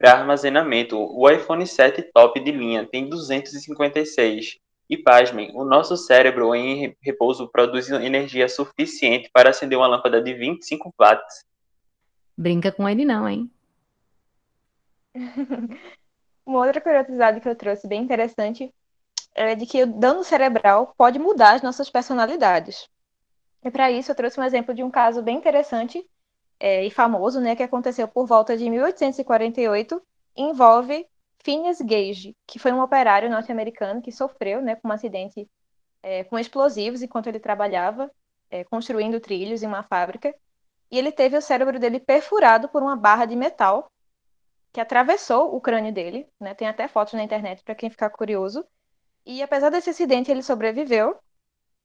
para 0.00 0.12
armazenamento, 0.12 0.96
o 0.98 1.28
iPhone 1.28 1.66
7 1.66 2.10
top 2.14 2.40
de 2.40 2.50
linha 2.50 2.86
tem 2.86 3.06
256. 3.06 4.58
E 4.88 4.96
pasmem, 4.96 5.52
o 5.54 5.62
nosso 5.62 5.94
cérebro 5.94 6.54
em 6.54 6.96
repouso 7.02 7.46
produz 7.48 7.90
energia 7.90 8.48
suficiente 8.48 9.28
para 9.30 9.50
acender 9.50 9.76
uma 9.76 9.86
lâmpada 9.86 10.22
de 10.22 10.32
25 10.32 10.94
watts. 10.98 11.44
Brinca 12.34 12.72
com 12.72 12.88
ele 12.88 13.04
não, 13.04 13.28
hein? 13.28 13.50
uma 16.46 16.64
outra 16.64 16.80
curiosidade 16.80 17.40
que 17.40 17.48
eu 17.48 17.54
trouxe 17.54 17.86
bem 17.86 18.02
interessante 18.02 18.72
é 19.34 19.54
de 19.54 19.66
que 19.66 19.82
o 19.82 19.86
dano 19.86 20.24
cerebral 20.24 20.94
pode 20.96 21.18
mudar 21.18 21.56
as 21.56 21.62
nossas 21.62 21.90
personalidades. 21.90 22.88
E 23.62 23.70
para 23.70 23.92
isso 23.92 24.10
eu 24.10 24.16
trouxe 24.16 24.40
um 24.40 24.44
exemplo 24.44 24.74
de 24.74 24.82
um 24.82 24.90
caso 24.90 25.22
bem 25.22 25.36
interessante 25.36 26.02
é, 26.60 26.84
e 26.84 26.90
famoso, 26.90 27.40
né, 27.40 27.56
que 27.56 27.62
aconteceu 27.62 28.06
por 28.06 28.26
volta 28.26 28.56
de 28.56 28.68
1848, 28.68 30.00
envolve 30.36 31.06
Phineas 31.42 31.80
Gage, 31.80 32.36
que 32.46 32.58
foi 32.58 32.70
um 32.70 32.82
operário 32.82 33.30
norte-americano 33.30 34.02
que 34.02 34.12
sofreu, 34.12 34.60
né, 34.60 34.76
com 34.76 34.88
um 34.88 34.92
acidente 34.92 35.48
é, 36.02 36.24
com 36.24 36.38
explosivos 36.38 37.02
enquanto 37.02 37.26
ele 37.26 37.40
trabalhava 37.40 38.10
é, 38.50 38.64
construindo 38.64 39.20
trilhos 39.20 39.62
em 39.62 39.66
uma 39.66 39.82
fábrica. 39.82 40.34
E 40.90 40.98
ele 40.98 41.12
teve 41.12 41.36
o 41.36 41.42
cérebro 41.42 41.78
dele 41.78 42.00
perfurado 42.00 42.68
por 42.68 42.82
uma 42.82 42.96
barra 42.96 43.24
de 43.24 43.36
metal 43.36 43.90
que 44.72 44.80
atravessou 44.80 45.54
o 45.54 45.60
crânio 45.60 45.92
dele. 45.92 46.28
Né? 46.38 46.52
Tem 46.54 46.68
até 46.68 46.88
fotos 46.88 47.14
na 47.14 47.22
internet 47.22 47.62
para 47.62 47.74
quem 47.74 47.90
ficar 47.90 48.10
curioso. 48.10 48.64
E 49.24 49.42
apesar 49.42 49.70
desse 49.70 49.90
acidente, 49.90 50.30
ele 50.30 50.42
sobreviveu, 50.42 51.16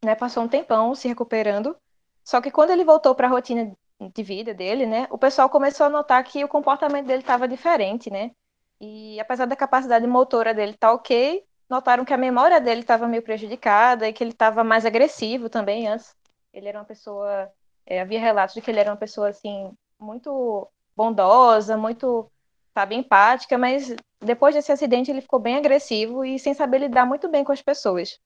né? 0.04 0.16
passou 0.16 0.44
um 0.44 0.48
tempão 0.48 0.96
se 0.96 1.08
recuperando. 1.08 1.76
Só 2.24 2.42
que 2.42 2.50
quando 2.50 2.72
ele 2.72 2.84
voltou 2.84 3.14
para 3.14 3.28
a 3.28 3.30
rotina 3.30 3.76
de 4.00 4.24
vida 4.24 4.54
dele, 4.54 4.86
né, 4.86 5.08
o 5.10 5.18
pessoal 5.18 5.50
começou 5.50 5.86
a 5.86 5.90
notar 5.90 6.24
que 6.24 6.44
o 6.44 6.48
comportamento 6.48 7.08
dele 7.08 7.22
estava 7.22 7.48
diferente, 7.48 8.10
né? 8.10 8.32
E 8.80 9.20
apesar 9.20 9.46
da 9.46 9.56
capacidade 9.56 10.06
motora 10.06 10.54
dele 10.54 10.72
estar 10.72 10.90
tá 10.90 10.94
ok, 10.94 11.44
notaram 11.70 12.06
que 12.06 12.14
a 12.14 12.18
memória 12.18 12.60
dele 12.60 12.82
estava 12.82 13.08
meio 13.08 13.24
prejudicada 13.24 14.08
e 14.08 14.14
que 14.14 14.24
ele 14.24 14.32
estava 14.32 14.64
mais 14.64 14.86
agressivo 14.86 15.50
também 15.50 15.88
antes. 15.88 16.16
Ele 16.54 16.68
era 16.68 16.80
uma 16.80 16.86
pessoa, 16.86 17.50
é, 17.86 18.02
havia 18.02 18.20
relatos 18.20 18.54
de 18.54 18.62
que 18.62 18.70
ele 18.70 18.80
era 18.80 18.92
uma 18.92 18.98
pessoa 18.98 19.30
assim 19.30 19.72
muito 20.00 20.68
bondosa, 20.96 21.78
muito, 21.78 22.30
sabe, 22.74 22.96
empática, 22.96 23.58
mas 23.58 23.96
depois 24.20 24.56
desse 24.56 24.72
acidente 24.72 25.12
ele 25.12 25.22
ficou 25.22 25.40
bem 25.40 25.58
agressivo 25.58 26.24
e 26.24 26.38
sem 26.40 26.54
saber 26.54 26.80
lidar 26.80 27.06
muito 27.06 27.30
bem 27.30 27.44
com 27.44 27.52
as 27.52 27.62
pessoas. 27.62 28.20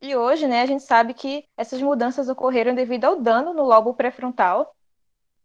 E 0.00 0.16
hoje, 0.16 0.48
né, 0.48 0.62
a 0.62 0.66
gente 0.66 0.82
sabe 0.82 1.14
que 1.14 1.44
essas 1.56 1.80
mudanças 1.80 2.28
ocorreram 2.28 2.74
devido 2.74 3.04
ao 3.04 3.20
dano 3.20 3.54
no 3.54 3.62
lobo 3.62 3.94
pré-frontal, 3.94 4.74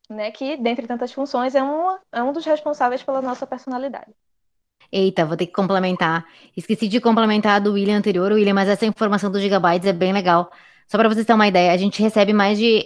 né, 0.10 0.32
que, 0.32 0.58
dentre 0.58 0.88
tantas 0.88 1.12
funções, 1.12 1.56
é, 1.56 1.62
uma, 1.62 2.00
é 2.12 2.24
um 2.24 2.34
dos 2.34 2.46
responsáveis 2.46 3.04
pela 3.04 3.22
nossa 3.22 3.46
personalidade. 3.46 4.14
Eita, 4.92 5.26
vou 5.26 5.36
ter 5.36 5.48
que 5.48 5.54
complementar. 5.54 6.26
Esqueci 6.56 6.88
de 6.88 7.02
complementar 7.02 7.60
do 7.60 7.74
William 7.74 7.98
anterior, 7.98 8.32
William, 8.32 8.54
mas 8.54 8.70
essa 8.70 8.86
informação 8.86 9.30
dos 9.30 9.42
gigabytes 9.42 9.88
é 9.88 9.94
bem 9.94 10.14
legal. 10.14 10.50
Só 10.88 10.98
para 10.98 11.10
vocês 11.10 11.26
terem 11.26 11.36
uma 11.38 11.48
ideia, 11.48 11.74
a 11.74 11.78
gente 11.78 12.02
recebe 12.02 12.32
mais 12.32 12.58
de 12.58 12.86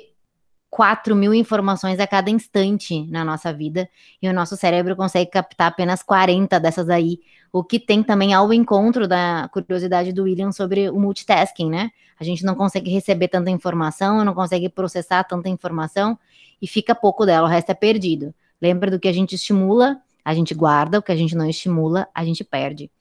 4 0.71 1.15
mil 1.15 1.33
informações 1.33 1.99
a 1.99 2.07
cada 2.07 2.29
instante 2.31 3.05
na 3.07 3.23
nossa 3.23 3.53
vida 3.53 3.89
e 4.21 4.27
o 4.27 4.33
nosso 4.33 4.55
cérebro 4.55 4.95
consegue 4.95 5.29
captar 5.29 5.67
apenas 5.67 6.01
40 6.01 6.59
dessas 6.59 6.89
aí, 6.89 7.19
o 7.51 7.63
que 7.63 7.79
tem 7.79 8.01
também 8.03 8.33
ao 8.33 8.53
encontro 8.53 9.07
da 9.07 9.49
curiosidade 9.51 10.13
do 10.13 10.23
William 10.23 10.51
sobre 10.51 10.89
o 10.89 10.99
multitasking, 10.99 11.69
né? 11.69 11.91
A 12.19 12.23
gente 12.23 12.45
não 12.45 12.55
consegue 12.55 12.91
receber 12.91 13.27
tanta 13.27 13.49
informação, 13.49 14.23
não 14.23 14.33
consegue 14.33 14.69
processar 14.69 15.23
tanta 15.23 15.49
informação 15.49 16.17
e 16.61 16.67
fica 16.67 16.93
pouco 16.93 17.25
dela, 17.25 17.47
o 17.47 17.49
resto 17.49 17.71
é 17.71 17.73
perdido. 17.73 18.33
Lembra 18.61 18.91
do 18.91 18.99
que 18.99 19.07
a 19.07 19.13
gente 19.13 19.35
estimula 19.35 20.01
a 20.23 20.33
gente 20.33 20.53
guarda, 20.53 20.99
o 20.99 21.01
que 21.01 21.11
a 21.11 21.15
gente 21.15 21.35
não 21.35 21.49
estimula, 21.49 22.07
a 22.13 22.23
gente 22.23 22.43
perde. 22.43 22.91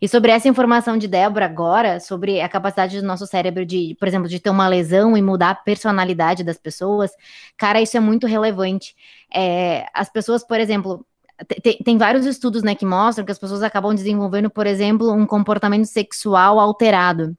E 0.00 0.06
sobre 0.06 0.30
essa 0.30 0.48
informação 0.48 0.96
de 0.96 1.08
Débora 1.08 1.46
agora, 1.46 1.98
sobre 2.00 2.40
a 2.40 2.48
capacidade 2.48 3.00
do 3.00 3.06
nosso 3.06 3.26
cérebro 3.26 3.64
de, 3.64 3.96
por 3.98 4.06
exemplo, 4.06 4.28
de 4.28 4.38
ter 4.38 4.50
uma 4.50 4.68
lesão 4.68 5.16
e 5.16 5.22
mudar 5.22 5.50
a 5.50 5.54
personalidade 5.54 6.44
das 6.44 6.58
pessoas, 6.58 7.12
cara, 7.56 7.80
isso 7.80 7.96
é 7.96 8.00
muito 8.00 8.26
relevante. 8.26 8.94
É, 9.34 9.86
as 9.92 10.10
pessoas, 10.10 10.44
por 10.44 10.60
exemplo, 10.60 11.04
tem, 11.44 11.78
tem, 11.78 11.98
vários 11.98 12.24
estudos 12.24 12.62
né, 12.62 12.74
que 12.74 12.86
mostram 12.86 13.24
que 13.24 13.32
as 13.32 13.38
pessoas 13.38 13.62
acabam 13.62 13.94
desenvolvendo, 13.94 14.48
por 14.50 14.66
exemplo, 14.66 15.12
um 15.12 15.26
comportamento 15.26 15.86
sexual 15.86 16.58
alterado. 16.58 17.36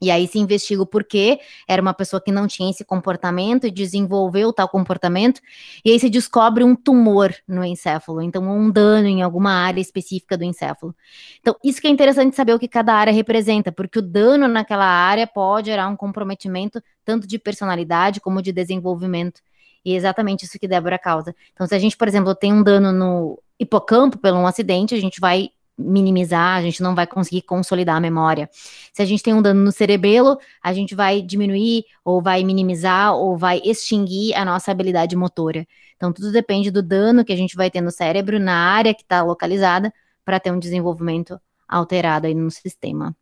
E 0.00 0.12
aí 0.12 0.28
se 0.28 0.38
investiga 0.38 0.80
o 0.80 0.86
porquê, 0.86 1.40
era 1.66 1.82
uma 1.82 1.92
pessoa 1.92 2.22
que 2.22 2.30
não 2.30 2.46
tinha 2.46 2.70
esse 2.70 2.84
comportamento 2.84 3.66
e 3.66 3.70
desenvolveu 3.70 4.52
tal 4.52 4.68
comportamento, 4.68 5.40
e 5.84 5.90
aí 5.90 5.98
se 5.98 6.08
descobre 6.08 6.62
um 6.62 6.76
tumor 6.76 7.34
no 7.48 7.64
encéfalo, 7.64 8.22
então 8.22 8.44
um 8.44 8.70
dano 8.70 9.08
em 9.08 9.22
alguma 9.22 9.50
área 9.50 9.80
específica 9.80 10.38
do 10.38 10.44
encéfalo. 10.44 10.94
Então, 11.40 11.56
isso 11.64 11.80
que 11.80 11.88
é 11.88 11.90
interessante 11.90 12.36
saber 12.36 12.54
o 12.54 12.60
que 12.60 12.68
cada 12.68 12.94
área 12.94 13.12
representa, 13.12 13.72
porque 13.72 13.98
o 13.98 14.02
dano 14.02 14.46
naquela 14.46 14.86
área 14.86 15.26
pode 15.26 15.66
gerar 15.66 15.88
um 15.88 15.96
comprometimento 15.96 16.80
tanto 17.04 17.26
de 17.26 17.36
personalidade 17.36 18.20
como 18.20 18.40
de 18.40 18.52
desenvolvimento. 18.52 19.40
E 19.84 19.92
é 19.92 19.96
exatamente 19.96 20.44
isso 20.44 20.58
que 20.58 20.68
Débora 20.68 20.98
causa. 20.98 21.34
Então, 21.52 21.66
se 21.66 21.74
a 21.74 21.78
gente, 21.78 21.96
por 21.96 22.08
exemplo, 22.08 22.34
tem 22.34 22.52
um 22.52 22.62
dano 22.62 22.92
no 22.92 23.38
hipocampo 23.58 24.18
pelo 24.18 24.38
um 24.38 24.46
acidente, 24.46 24.94
a 24.94 25.00
gente 25.00 25.20
vai 25.20 25.50
minimizar, 25.78 26.56
a 26.56 26.62
gente 26.62 26.82
não 26.82 26.94
vai 26.94 27.06
conseguir 27.06 27.42
consolidar 27.42 27.96
a 27.96 28.00
memória. 28.00 28.50
Se 28.92 29.00
a 29.00 29.04
gente 29.04 29.22
tem 29.22 29.32
um 29.32 29.40
dano 29.40 29.62
no 29.62 29.70
cerebelo, 29.70 30.38
a 30.60 30.72
gente 30.72 30.94
vai 30.94 31.22
diminuir, 31.22 31.84
ou 32.04 32.20
vai 32.20 32.42
minimizar, 32.42 33.14
ou 33.14 33.36
vai 33.36 33.60
extinguir 33.64 34.34
a 34.34 34.44
nossa 34.44 34.72
habilidade 34.72 35.14
motora. 35.14 35.66
Então, 35.96 36.12
tudo 36.12 36.32
depende 36.32 36.70
do 36.70 36.82
dano 36.82 37.24
que 37.24 37.32
a 37.32 37.36
gente 37.36 37.54
vai 37.54 37.70
ter 37.70 37.80
no 37.80 37.92
cérebro, 37.92 38.40
na 38.40 38.54
área 38.54 38.92
que 38.92 39.02
está 39.02 39.22
localizada, 39.22 39.92
para 40.24 40.40
ter 40.40 40.50
um 40.50 40.58
desenvolvimento 40.58 41.40
alterado 41.68 42.26
aí 42.26 42.34
no 42.34 42.50
sistema. 42.50 43.16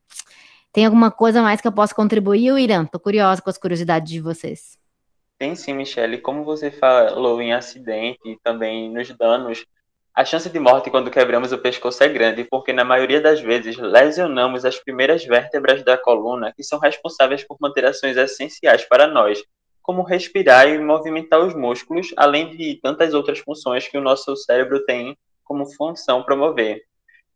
Tem 0.72 0.84
alguma 0.84 1.10
coisa 1.10 1.42
mais 1.42 1.60
que 1.60 1.68
eu 1.68 1.72
possa 1.72 1.94
contribuir, 1.94 2.58
Irã? 2.58 2.84
Estou 2.84 3.00
curiosa 3.00 3.40
com 3.40 3.50
as 3.50 3.58
curiosidades 3.58 4.10
de 4.10 4.20
vocês. 4.20 4.78
Tem 5.38 5.54
sim, 5.54 5.74
Michele. 5.74 6.18
Como 6.18 6.44
você 6.44 6.70
falou 6.70 7.40
em 7.42 7.52
acidente 7.52 8.18
e 8.24 8.38
também 8.40 8.90
nos 8.90 9.10
danos, 9.16 9.66
a 10.14 10.24
chance 10.24 10.48
de 10.48 10.58
morte 10.58 10.90
quando 10.90 11.10
quebramos 11.10 11.52
o 11.52 11.58
pescoço 11.58 12.02
é 12.02 12.08
grande, 12.08 12.44
porque 12.44 12.72
na 12.72 12.84
maioria 12.84 13.20
das 13.20 13.40
vezes 13.40 13.76
lesionamos 13.76 14.64
as 14.64 14.78
primeiras 14.78 15.24
vértebras 15.26 15.84
da 15.84 15.98
coluna 15.98 16.52
que 16.54 16.64
são 16.64 16.78
responsáveis 16.78 17.44
por 17.44 17.58
manter 17.60 17.84
ações 17.84 18.16
essenciais 18.16 18.86
para 18.88 19.06
nós, 19.06 19.42
como 19.82 20.02
respirar 20.02 20.68
e 20.68 20.78
movimentar 20.78 21.40
os 21.40 21.54
músculos, 21.54 22.14
além 22.16 22.56
de 22.56 22.80
tantas 22.82 23.12
outras 23.12 23.38
funções 23.38 23.86
que 23.86 23.98
o 23.98 24.02
nosso 24.02 24.34
cérebro 24.36 24.84
tem 24.86 25.16
como 25.44 25.66
função 25.66 26.22
promover. 26.22 26.85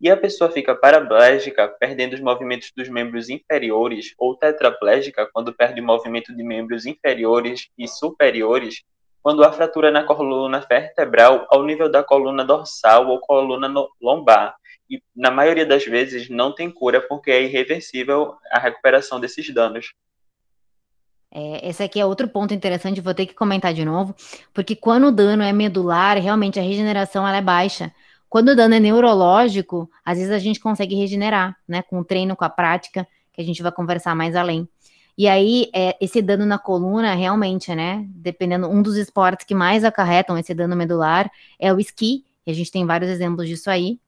E 0.01 0.11
a 0.11 0.17
pessoa 0.17 0.51
fica 0.51 0.75
paraplégica, 0.75 1.69
perdendo 1.69 2.15
os 2.15 2.21
movimentos 2.21 2.73
dos 2.75 2.89
membros 2.89 3.29
inferiores, 3.29 4.15
ou 4.19 4.35
tetraplégica, 4.35 5.29
quando 5.31 5.53
perde 5.53 5.81
o 5.81 5.85
movimento 5.85 6.35
de 6.35 6.43
membros 6.43 6.87
inferiores 6.87 7.69
e 7.77 7.87
superiores, 7.87 8.83
quando 9.23 9.45
há 9.45 9.53
fratura 9.53 9.91
na 9.91 10.03
coluna 10.03 10.65
vertebral 10.67 11.47
ao 11.51 11.63
nível 11.65 11.91
da 11.91 12.03
coluna 12.03 12.43
dorsal 12.43 13.09
ou 13.09 13.21
coluna 13.21 13.71
lombar. 14.01 14.57
E, 14.89 15.03
na 15.15 15.31
maioria 15.31 15.67
das 15.67 15.85
vezes, 15.85 16.31
não 16.31 16.55
tem 16.55 16.71
cura 16.71 17.01
porque 17.03 17.31
é 17.31 17.43
irreversível 17.43 18.37
a 18.51 18.59
recuperação 18.59 19.21
desses 19.21 19.53
danos. 19.53 19.93
É, 21.33 21.69
esse 21.69 21.83
aqui 21.83 22.01
é 22.01 22.07
outro 22.07 22.27
ponto 22.27 22.53
interessante, 22.53 23.01
vou 23.01 23.15
ter 23.15 23.25
que 23.25 23.35
comentar 23.35 23.73
de 23.73 23.85
novo, 23.85 24.17
porque 24.53 24.75
quando 24.75 25.07
o 25.07 25.13
dano 25.13 25.45
é 25.45 25.53
medular, 25.53 26.19
realmente 26.19 26.59
a 26.59 26.63
regeneração 26.63 27.29
é 27.29 27.41
baixa. 27.41 27.93
Quando 28.31 28.51
o 28.51 28.57
dano 28.57 28.77
é 28.77 28.81
neurológico, 28.81 29.91
às 30.05 30.17
vezes 30.17 30.33
a 30.33 30.39
gente 30.39 30.61
consegue 30.61 30.95
regenerar, 30.95 31.57
né, 31.67 31.83
com 31.83 31.99
o 31.99 32.05
treino, 32.05 32.37
com 32.37 32.45
a 32.45 32.49
prática, 32.49 33.07
que 33.33 33.41
a 33.41 33.45
gente 33.45 33.61
vai 33.61 33.73
conversar 33.73 34.15
mais 34.15 34.37
além. 34.37 34.69
E 35.19 35.27
aí, 35.27 35.69
é, 35.75 35.97
esse 36.01 36.23
dano 36.23 36.47
na 36.47 36.57
coluna, 36.57 37.13
realmente, 37.15 37.75
né? 37.75 38.07
Dependendo, 38.09 38.69
um 38.69 38.81
dos 38.81 38.97
esportes 38.97 39.45
que 39.45 39.55
mais 39.55 39.85
acarretam 39.85 40.39
esse 40.39 40.55
dano 40.55 40.77
medular 40.77 41.29
é 41.59 41.75
o 41.75 41.81
esqui. 41.81 42.25
E 42.47 42.53
a 42.53 42.55
gente 42.55 42.71
tem 42.71 42.87
vários 42.87 43.11
exemplos 43.11 43.49
disso 43.49 43.69
aí. 43.69 44.01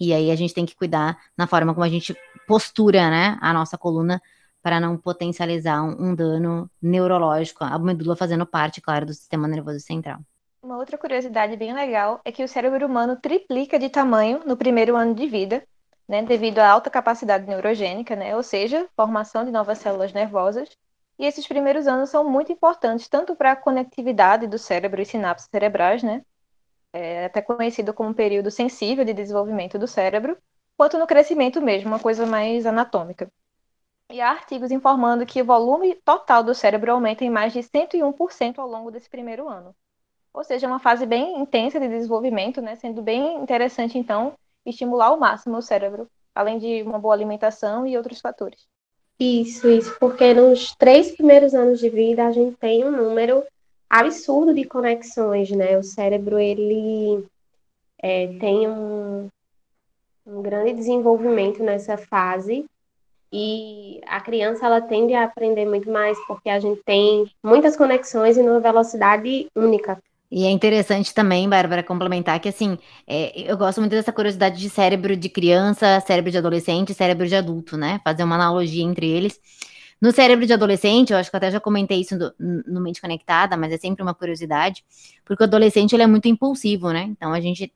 E 0.00 0.14
aí 0.14 0.30
a 0.30 0.34
gente 0.34 0.54
tem 0.54 0.64
que 0.64 0.74
cuidar 0.74 1.18
na 1.36 1.46
forma 1.46 1.74
como 1.74 1.84
a 1.84 1.88
gente 1.90 2.16
postura, 2.48 3.10
né, 3.10 3.38
a 3.40 3.52
nossa 3.52 3.76
coluna 3.76 4.20
para 4.62 4.80
não 4.80 4.96
potencializar 4.96 5.82
um, 5.82 6.10
um 6.10 6.14
dano 6.14 6.70
neurológico, 6.80 7.64
a 7.64 7.78
medula 7.78 8.16
fazendo 8.16 8.46
parte, 8.46 8.80
claro, 8.80 9.06
do 9.06 9.12
sistema 9.12 9.46
nervoso 9.46 9.80
central. 9.80 10.20
Uma 10.62 10.78
outra 10.78 10.96
curiosidade 10.96 11.56
bem 11.56 11.74
legal 11.74 12.20
é 12.24 12.30
que 12.30 12.44
o 12.44 12.48
cérebro 12.48 12.86
humano 12.86 13.16
triplica 13.16 13.80
de 13.80 13.88
tamanho 13.90 14.42
no 14.46 14.56
primeiro 14.56 14.94
ano 14.94 15.12
de 15.12 15.26
vida, 15.26 15.66
né, 16.08 16.22
devido 16.22 16.60
à 16.60 16.70
alta 16.70 16.88
capacidade 16.88 17.44
neurogênica, 17.46 18.14
né, 18.14 18.36
ou 18.36 18.44
seja, 18.44 18.88
formação 18.94 19.44
de 19.44 19.50
novas 19.50 19.78
células 19.78 20.12
nervosas. 20.12 20.68
E 21.18 21.26
esses 21.26 21.48
primeiros 21.48 21.88
anos 21.88 22.10
são 22.10 22.22
muito 22.30 22.52
importantes, 22.52 23.08
tanto 23.08 23.34
para 23.34 23.52
a 23.52 23.56
conectividade 23.56 24.46
do 24.46 24.56
cérebro 24.56 25.02
e 25.02 25.04
sinapses 25.04 25.48
cerebrais, 25.50 26.00
né, 26.04 26.22
é 26.92 27.24
até 27.24 27.42
conhecido 27.42 27.92
como 27.92 28.14
período 28.14 28.50
sensível 28.50 29.04
de 29.04 29.12
desenvolvimento 29.12 29.78
do 29.80 29.88
cérebro, 29.88 30.38
quanto 30.76 30.96
no 30.96 31.08
crescimento 31.08 31.60
mesmo, 31.60 31.88
uma 31.90 31.98
coisa 31.98 32.24
mais 32.24 32.66
anatômica. 32.66 33.28
E 34.12 34.20
há 34.20 34.30
artigos 34.30 34.70
informando 34.70 35.26
que 35.26 35.42
o 35.42 35.44
volume 35.44 35.96
total 36.04 36.44
do 36.44 36.54
cérebro 36.54 36.92
aumenta 36.92 37.24
em 37.24 37.30
mais 37.30 37.52
de 37.52 37.62
101% 37.64 38.60
ao 38.60 38.68
longo 38.68 38.92
desse 38.92 39.10
primeiro 39.10 39.48
ano. 39.48 39.74
Ou 40.34 40.42
seja, 40.42 40.66
uma 40.66 40.78
fase 40.78 41.04
bem 41.04 41.38
intensa 41.38 41.78
de 41.78 41.88
desenvolvimento, 41.88 42.62
né, 42.62 42.74
sendo 42.76 43.02
bem 43.02 43.36
interessante, 43.36 43.98
então, 43.98 44.32
estimular 44.64 45.06
ao 45.06 45.18
máximo 45.18 45.58
o 45.58 45.62
cérebro, 45.62 46.08
além 46.34 46.58
de 46.58 46.82
uma 46.82 46.98
boa 46.98 47.14
alimentação 47.14 47.86
e 47.86 47.96
outros 47.96 48.20
fatores. 48.20 48.66
Isso, 49.20 49.68
isso, 49.68 49.96
porque 50.00 50.32
nos 50.34 50.74
três 50.74 51.12
primeiros 51.12 51.54
anos 51.54 51.78
de 51.78 51.88
vida 51.88 52.26
a 52.26 52.32
gente 52.32 52.56
tem 52.56 52.84
um 52.84 52.90
número 52.90 53.44
absurdo 53.88 54.54
de 54.54 54.64
conexões, 54.64 55.50
né? 55.50 55.78
O 55.78 55.82
cérebro, 55.82 56.38
ele 56.38 57.24
é, 57.98 58.26
tem 58.40 58.66
um, 58.66 59.28
um 60.26 60.42
grande 60.42 60.72
desenvolvimento 60.72 61.62
nessa 61.62 61.96
fase 61.96 62.64
e 63.30 64.00
a 64.06 64.20
criança 64.20 64.66
ela 64.66 64.80
tende 64.80 65.14
a 65.14 65.24
aprender 65.24 65.66
muito 65.66 65.90
mais 65.90 66.18
porque 66.26 66.50
a 66.50 66.58
gente 66.58 66.82
tem 66.84 67.30
muitas 67.42 67.76
conexões 67.76 68.36
e 68.36 68.42
numa 68.42 68.60
velocidade 68.60 69.46
única. 69.54 69.98
E 70.34 70.46
é 70.46 70.50
interessante 70.50 71.12
também, 71.12 71.46
Bárbara, 71.46 71.82
complementar 71.82 72.40
que, 72.40 72.48
assim, 72.48 72.78
é, 73.06 73.38
eu 73.38 73.54
gosto 73.54 73.82
muito 73.82 73.90
dessa 73.90 74.10
curiosidade 74.10 74.58
de 74.58 74.70
cérebro 74.70 75.14
de 75.14 75.28
criança, 75.28 76.00
cérebro 76.00 76.30
de 76.30 76.38
adolescente, 76.38 76.94
cérebro 76.94 77.26
de 77.28 77.36
adulto, 77.36 77.76
né? 77.76 78.00
Fazer 78.02 78.24
uma 78.24 78.36
analogia 78.36 78.82
entre 78.82 79.06
eles. 79.06 79.38
No 80.00 80.10
cérebro 80.10 80.46
de 80.46 80.52
adolescente, 80.54 81.12
eu 81.12 81.18
acho 81.18 81.28
que 81.28 81.36
eu 81.36 81.38
até 81.38 81.50
já 81.50 81.60
comentei 81.60 82.00
isso 82.00 82.16
no, 82.38 82.80
Mente 82.80 82.98
Conectada, 83.02 83.58
mas 83.58 83.74
é 83.74 83.76
sempre 83.76 84.02
uma 84.02 84.14
curiosidade, 84.14 84.82
porque 85.22 85.42
o 85.42 85.46
adolescente 85.46 85.92
ele 85.92 86.02
é 86.02 86.06
muito 86.06 86.26
impulsivo, 86.26 86.92
né? 86.92 87.02
Então 87.10 87.34
a 87.34 87.40
gente 87.40 87.70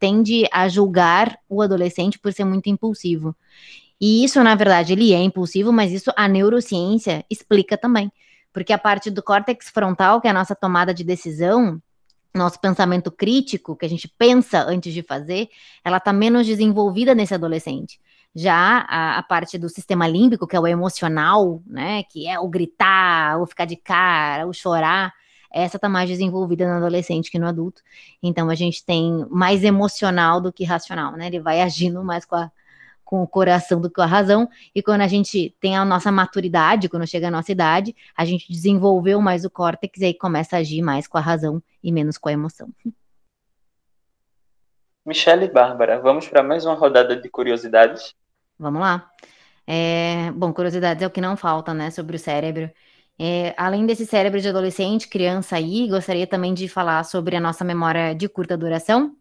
tende 0.00 0.48
a 0.50 0.68
julgar 0.68 1.38
o 1.48 1.62
adolescente 1.62 2.18
por 2.18 2.32
ser 2.32 2.44
muito 2.44 2.68
impulsivo. 2.68 3.36
E 4.00 4.24
isso, 4.24 4.42
na 4.42 4.56
verdade, 4.56 4.94
ele 4.94 5.12
é 5.12 5.22
impulsivo, 5.22 5.72
mas 5.72 5.92
isso 5.92 6.12
a 6.16 6.26
neurociência 6.26 7.24
explica 7.30 7.78
também. 7.78 8.10
Porque 8.52 8.72
a 8.72 8.78
parte 8.78 9.12
do 9.12 9.22
córtex 9.22 9.70
frontal, 9.70 10.20
que 10.20 10.26
é 10.26 10.30
a 10.30 10.34
nossa 10.34 10.56
tomada 10.56 10.92
de 10.92 11.04
decisão, 11.04 11.80
nosso 12.34 12.60
pensamento 12.60 13.10
crítico, 13.10 13.76
que 13.76 13.86
a 13.86 13.88
gente 13.88 14.08
pensa 14.08 14.62
antes 14.62 14.92
de 14.92 15.02
fazer, 15.02 15.48
ela 15.84 15.96
está 15.98 16.12
menos 16.12 16.46
desenvolvida 16.46 17.14
nesse 17.14 17.34
adolescente. 17.34 18.00
Já 18.34 18.86
a, 18.88 19.18
a, 19.18 19.22
parte 19.22 19.58
do 19.58 19.68
sistema 19.68 20.06
límbico, 20.06 20.46
que 20.46 20.54
é 20.54 20.60
o 20.60 20.66
emocional, 20.66 21.60
né, 21.66 22.04
que 22.04 22.28
é 22.28 22.38
o 22.38 22.48
gritar, 22.48 23.40
o 23.40 23.46
ficar 23.46 23.64
de 23.64 23.76
cara, 23.76 24.46
o 24.46 24.52
chorar, 24.52 25.12
essa 25.52 25.76
está 25.76 25.88
mais 25.88 26.08
desenvolvida 26.08 26.66
no 26.68 26.76
adolescente 26.76 27.30
que 27.30 27.38
no 27.38 27.46
adulto. 27.46 27.82
Então 28.22 28.48
a 28.48 28.54
gente 28.54 28.84
tem 28.84 29.26
mais 29.28 29.64
emocional 29.64 30.40
do 30.40 30.52
que 30.52 30.64
racional, 30.64 31.16
né? 31.16 31.26
Ele 31.26 31.40
vai 31.40 31.60
agindo 31.62 32.04
mais 32.04 32.24
com, 32.24 32.36
a, 32.36 32.50
com 33.10 33.24
o 33.24 33.26
coração 33.26 33.80
do 33.80 33.88
que 33.88 33.96
com 33.96 34.02
a 34.02 34.06
razão. 34.06 34.48
E 34.72 34.80
quando 34.80 35.00
a 35.00 35.08
gente 35.08 35.52
tem 35.60 35.76
a 35.76 35.84
nossa 35.84 36.12
maturidade, 36.12 36.88
quando 36.88 37.04
chega 37.08 37.26
a 37.26 37.30
nossa 37.30 37.50
idade, 37.50 37.92
a 38.16 38.24
gente 38.24 38.46
desenvolveu 38.48 39.20
mais 39.20 39.44
o 39.44 39.50
córtex 39.50 40.00
e 40.00 40.04
aí 40.04 40.14
começa 40.14 40.54
a 40.54 40.60
agir 40.60 40.80
mais 40.80 41.08
com 41.08 41.18
a 41.18 41.20
razão 41.20 41.60
e 41.82 41.90
menos 41.90 42.16
com 42.16 42.28
a 42.28 42.32
emoção. 42.32 42.68
Michelle 45.04 45.46
e 45.46 45.50
Bárbara, 45.50 45.98
vamos 45.98 46.28
para 46.28 46.40
mais 46.40 46.64
uma 46.64 46.76
rodada 46.76 47.16
de 47.16 47.28
curiosidades? 47.28 48.14
Vamos 48.56 48.80
lá. 48.80 49.10
É, 49.66 50.30
bom, 50.30 50.52
curiosidades 50.52 51.02
é 51.02 51.06
o 51.08 51.10
que 51.10 51.20
não 51.20 51.36
falta, 51.36 51.74
né, 51.74 51.90
sobre 51.90 52.14
o 52.14 52.18
cérebro. 52.18 52.70
É, 53.18 53.52
além 53.56 53.86
desse 53.86 54.06
cérebro 54.06 54.40
de 54.40 54.48
adolescente, 54.48 55.08
criança 55.08 55.56
aí, 55.56 55.88
gostaria 55.88 56.28
também 56.28 56.54
de 56.54 56.68
falar 56.68 57.02
sobre 57.04 57.34
a 57.34 57.40
nossa 57.40 57.64
memória 57.64 58.14
de 58.14 58.28
curta 58.28 58.56
duração. 58.56 59.16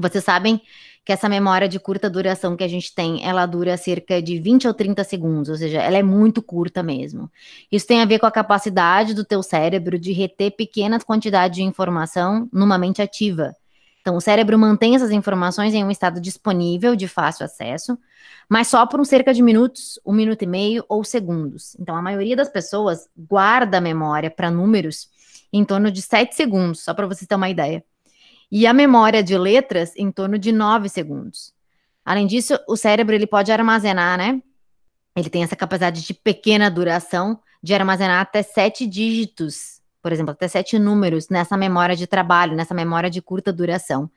Vocês 0.00 0.24
sabem 0.24 0.60
que 1.04 1.12
essa 1.12 1.28
memória 1.28 1.68
de 1.68 1.80
curta 1.80 2.10
duração 2.10 2.56
que 2.56 2.64
a 2.64 2.68
gente 2.68 2.94
tem, 2.94 3.24
ela 3.26 3.46
dura 3.46 3.76
cerca 3.76 4.20
de 4.20 4.38
20 4.38 4.68
ou 4.68 4.74
30 4.74 5.02
segundos, 5.02 5.48
ou 5.48 5.56
seja, 5.56 5.80
ela 5.80 5.96
é 5.96 6.02
muito 6.02 6.42
curta 6.42 6.82
mesmo. 6.82 7.30
Isso 7.72 7.86
tem 7.86 8.02
a 8.02 8.04
ver 8.04 8.18
com 8.18 8.26
a 8.26 8.30
capacidade 8.30 9.14
do 9.14 9.24
teu 9.24 9.42
cérebro 9.42 9.98
de 9.98 10.12
reter 10.12 10.52
pequenas 10.52 11.02
quantidades 11.02 11.56
de 11.56 11.62
informação 11.62 12.48
numa 12.52 12.78
mente 12.78 13.00
ativa. 13.00 13.54
Então, 14.00 14.16
o 14.16 14.20
cérebro 14.20 14.58
mantém 14.58 14.94
essas 14.94 15.10
informações 15.10 15.74
em 15.74 15.84
um 15.84 15.90
estado 15.90 16.20
disponível, 16.20 16.96
de 16.96 17.06
fácil 17.06 17.44
acesso, 17.44 17.98
mas 18.48 18.68
só 18.68 18.86
por 18.86 18.98
um 18.98 19.04
cerca 19.04 19.32
de 19.34 19.42
minutos, 19.42 20.00
um 20.04 20.12
minuto 20.12 20.42
e 20.42 20.46
meio 20.46 20.84
ou 20.88 21.04
segundos. 21.04 21.76
Então, 21.78 21.94
a 21.94 22.02
maioria 22.02 22.34
das 22.34 22.48
pessoas 22.48 23.08
guarda 23.16 23.78
a 23.78 23.80
memória 23.80 24.30
para 24.30 24.50
números 24.50 25.08
em 25.52 25.64
torno 25.64 25.90
de 25.90 26.00
7 26.00 26.34
segundos, 26.34 26.82
só 26.82 26.94
para 26.94 27.06
você 27.06 27.26
ter 27.26 27.34
uma 27.34 27.50
ideia. 27.50 27.84
E 28.50 28.66
a 28.66 28.72
memória 28.72 29.22
de 29.22 29.36
letras 29.38 29.92
em 29.96 30.10
torno 30.10 30.38
de 30.38 30.52
9 30.52 30.88
segundos. 30.88 31.52
Além 32.04 32.26
disso, 32.26 32.58
o 32.68 32.76
cérebro 32.76 33.14
ele 33.14 33.26
pode 33.26 33.52
armazenar, 33.52 34.18
né? 34.18 34.42
Ele 35.16 35.30
tem 35.30 35.42
essa 35.42 35.56
capacidade 35.56 36.02
de 36.02 36.14
pequena 36.14 36.70
duração 36.70 37.40
de 37.62 37.74
armazenar 37.74 38.20
até 38.20 38.42
sete 38.42 38.86
dígitos 38.86 39.79
por 40.02 40.12
exemplo, 40.12 40.32
até 40.32 40.48
sete 40.48 40.78
números 40.78 41.28
nessa 41.28 41.56
memória 41.56 41.94
de 41.94 42.06
trabalho, 42.06 42.56
nessa 42.56 42.74
memória 42.74 43.10
de 43.10 43.20
curta 43.20 43.52
duração. 43.52 44.10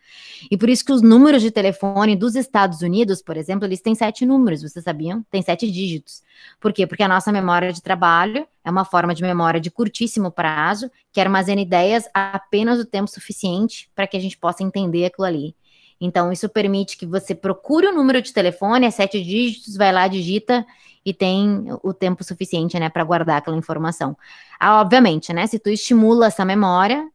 E 0.50 0.58
por 0.58 0.70
isso 0.70 0.86
que 0.86 0.92
os 0.92 1.02
números 1.02 1.42
de 1.42 1.52
telefone 1.52 2.16
dos 2.16 2.36
Estados 2.36 2.82
Unidos, 2.82 3.22
por 3.22 3.36
exemplo, 3.38 3.66
eles 3.66 3.82
têm 3.82 3.94
sete 3.94 4.26
números, 4.26 4.62
vocês 4.62 4.84
sabiam? 4.84 5.26
Tem 5.30 5.42
sete 5.42 5.70
dígitos. 5.70 6.24
Por 6.60 6.72
quê? 6.72 6.88
Porque 6.88 7.04
a 7.04 7.08
nossa 7.08 7.32
memória 7.32 7.74
de 7.74 7.82
trabalho 7.82 8.48
é 8.64 8.72
uma 8.72 8.86
forma 8.86 9.14
de 9.14 9.22
memória 9.22 9.60
de 9.60 9.70
curtíssimo 9.70 10.32
prazo, 10.32 10.90
que 11.12 11.20
armazena 11.20 11.62
ideias 11.62 12.06
apenas 12.14 12.80
o 12.80 12.86
tempo 12.86 13.10
suficiente 13.10 13.90
para 13.94 14.08
que 14.08 14.16
a 14.16 14.20
gente 14.20 14.38
possa 14.38 14.64
entender 14.64 15.06
aquilo 15.06 15.28
ali. 15.28 15.56
Então, 16.00 16.32
isso 16.32 16.50
permite 16.50 16.98
que 16.98 17.06
você 17.06 17.34
procure 17.34 17.88
o 17.88 17.94
número 17.94 18.22
de 18.22 18.34
telefone, 18.34 18.86
é 18.86 18.92
sete 18.92 19.24
dígitos, 19.24 19.78
vai 19.78 19.92
lá, 19.92 20.08
digita 20.08 20.66
e 21.06 21.14
tem 21.14 21.66
o 21.84 21.94
tempo 21.94 22.24
suficiente, 22.24 22.80
né, 22.80 22.90
para 22.90 23.04
guardar 23.04 23.38
aquela 23.38 23.58
informação. 23.58 24.18
Ah, 24.60 24.80
obviamente, 24.82 25.34
né, 25.34 25.46
se 25.48 25.60
tu 25.60 25.70
estimula 25.70 26.28
essa 26.28 26.46
memória 26.46 27.10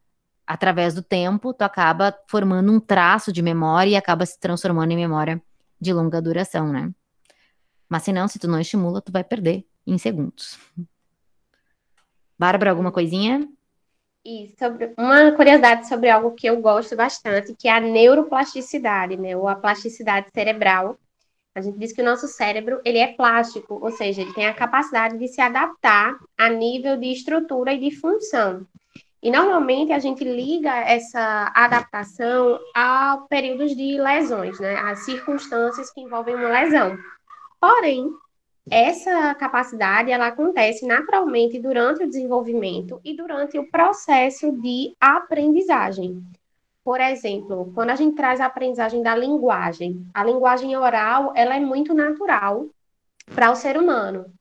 através 0.47 0.95
do 0.95 1.03
tempo, 1.03 1.53
tu 1.53 1.63
acaba 1.63 2.15
formando 2.27 2.73
um 2.73 2.81
traço 2.81 3.33
de 3.33 3.43
memória 3.43 3.91
e 3.91 3.97
acaba 3.97 4.25
se 4.25 4.39
transformando 4.39 4.93
em 4.93 4.97
memória 4.97 5.43
de 5.81 5.93
longa 5.93 6.21
duração, 6.21 6.69
né? 6.73 6.91
Mas 7.89 8.03
se 8.03 8.13
não, 8.13 8.29
se 8.29 8.39
tu 8.39 8.49
não 8.49 8.61
estimula, 8.61 9.01
tu 9.01 9.13
vai 9.13 9.25
perder 9.25 9.67
em 9.87 9.97
segundos. 9.97 10.59
Bárbara, 12.39 12.71
alguma 12.71 12.93
coisinha? 12.93 13.49
E 14.25 14.55
sobre 14.59 14.93
uma 14.99 15.33
curiosidade 15.33 15.89
sobre 15.89 16.11
algo 16.11 16.33
que 16.33 16.47
eu 16.47 16.61
gosto 16.61 16.95
bastante, 16.95 17.55
que 17.55 17.69
é 17.69 17.73
a 17.73 17.81
neuroplasticidade, 17.81 19.17
né, 19.17 19.37
ou 19.37 19.49
a 19.49 19.55
plasticidade 19.55 20.29
cerebral, 20.35 20.99
a 21.59 21.61
gente 21.61 21.79
diz 21.79 21.93
que 21.93 22.01
o 22.01 22.05
nosso 22.05 22.29
cérebro, 22.29 22.81
ele 22.85 22.99
é 22.99 23.09
plástico, 23.09 23.79
ou 23.83 23.91
seja, 23.91 24.23
ele 24.23 24.33
tem 24.33 24.47
a 24.47 24.55
capacidade 24.55 25.19
de 25.19 25.29
se 25.29 25.41
adaptar 25.41 26.17
a 26.37 26.49
nível 26.49 26.97
de 26.97 27.13
estrutura 27.13 27.73
e 27.73 27.81
de 27.81 27.91
função. 27.97 28.67
E 29.21 29.31
normalmente 29.31 29.93
a 29.93 29.99
gente 29.99 30.23
liga 30.23 30.73
essa 30.73 31.53
adaptação 31.55 32.61
a 32.75 33.25
períodos 33.29 33.75
de 33.75 34.01
lesões, 34.01 34.61
né? 34.61 34.77
A 34.77 34.95
circunstâncias 34.95 35.91
que 35.93 36.01
envolvem 36.01 36.37
uma 36.37 36.49
lesão. 36.49 36.97
Porém, 37.61 38.09
essa 38.71 39.35
capacidade 39.35 40.13
ela 40.13 40.29
acontece 40.29 40.87
naturalmente 40.87 41.59
durante 41.59 42.05
o 42.05 42.09
desenvolvimento 42.09 43.01
e 43.05 43.17
durante 43.17 43.59
o 43.59 43.69
processo 43.69 44.53
de 44.53 44.95
aprendizagem. 45.01 46.23
Por 46.89 47.03
exemplo, 47.03 47.71
quando 47.75 47.91
a 47.91 47.97
gente 47.97 48.17
traz 48.17 48.41
a 48.41 48.47
aprendizagem 48.47 49.03
da 49.03 49.15
linguagem, 49.15 50.07
a 50.15 50.25
linguagem 50.25 50.75
oral, 50.75 51.35
ela 51.37 51.55
é 51.55 51.61
muito 51.61 51.93
natural 51.93 52.67
para 53.35 53.51
o 53.51 53.55
ser 53.55 53.77
humano. 53.77 54.33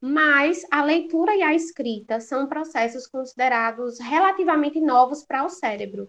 Mas 0.00 0.66
a 0.70 0.82
leitura 0.82 1.36
e 1.36 1.42
a 1.42 1.54
escrita 1.54 2.18
são 2.18 2.46
processos 2.46 3.06
considerados 3.06 4.00
relativamente 4.00 4.80
novos 4.80 5.22
para 5.22 5.44
o 5.44 5.50
cérebro. 5.50 6.08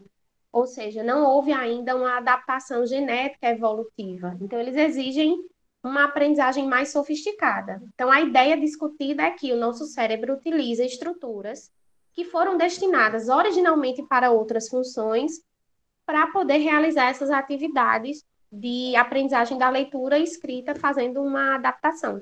Ou 0.50 0.66
seja, 0.66 1.04
não 1.04 1.26
houve 1.26 1.52
ainda 1.52 1.94
uma 1.94 2.20
adaptação 2.20 2.86
genética 2.86 3.50
evolutiva. 3.50 4.38
Então, 4.40 4.58
eles 4.58 4.78
exigem 4.78 5.44
uma 5.84 6.06
aprendizagem 6.06 6.70
mais 6.70 6.88
sofisticada. 6.94 7.82
Então, 7.94 8.10
a 8.10 8.22
ideia 8.22 8.58
discutida 8.58 9.24
é 9.24 9.32
que 9.32 9.52
o 9.52 9.58
nosso 9.58 9.86
cérebro 9.88 10.36
utiliza 10.36 10.86
estruturas 10.86 11.70
que 12.14 12.24
foram 12.24 12.56
destinadas 12.56 13.28
originalmente 13.28 14.02
para 14.04 14.32
outras 14.32 14.70
funções 14.70 15.42
para 16.06 16.28
poder 16.28 16.58
realizar 16.58 17.06
essas 17.06 17.30
atividades 17.30 18.26
de 18.52 18.96
aprendizagem 18.96 19.58
da 19.58 19.70
leitura 19.70 20.20
e 20.20 20.24
escrita, 20.24 20.76
fazendo 20.76 21.22
uma 21.22 21.56
adaptação. 21.56 22.22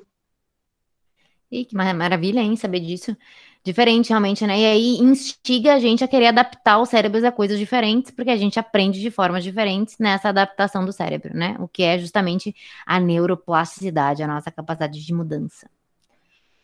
E 1.51 1.65
que 1.65 1.75
maravilha, 1.75 2.39
hein, 2.39 2.55
saber 2.55 2.79
disso. 2.79 3.17
Diferente, 3.63 4.09
realmente, 4.09 4.45
né? 4.45 4.59
E 4.59 4.65
aí 4.65 4.97
instiga 4.99 5.73
a 5.73 5.79
gente 5.79 6.03
a 6.03 6.07
querer 6.07 6.27
adaptar 6.27 6.79
os 6.79 6.89
cérebros 6.89 7.23
a 7.23 7.31
coisas 7.31 7.57
diferentes, 7.57 8.11
porque 8.11 8.29
a 8.29 8.37
gente 8.37 8.59
aprende 8.59 9.01
de 9.01 9.11
formas 9.11 9.43
diferentes 9.43 9.97
nessa 9.97 10.29
adaptação 10.29 10.85
do 10.85 10.93
cérebro, 10.93 11.35
né? 11.35 11.57
O 11.59 11.67
que 11.67 11.83
é 11.83 11.97
justamente 11.97 12.55
a 12.85 12.99
neuroplasticidade, 12.99 14.23
a 14.23 14.27
nossa 14.27 14.51
capacidade 14.51 15.03
de 15.03 15.13
mudança. 15.13 15.69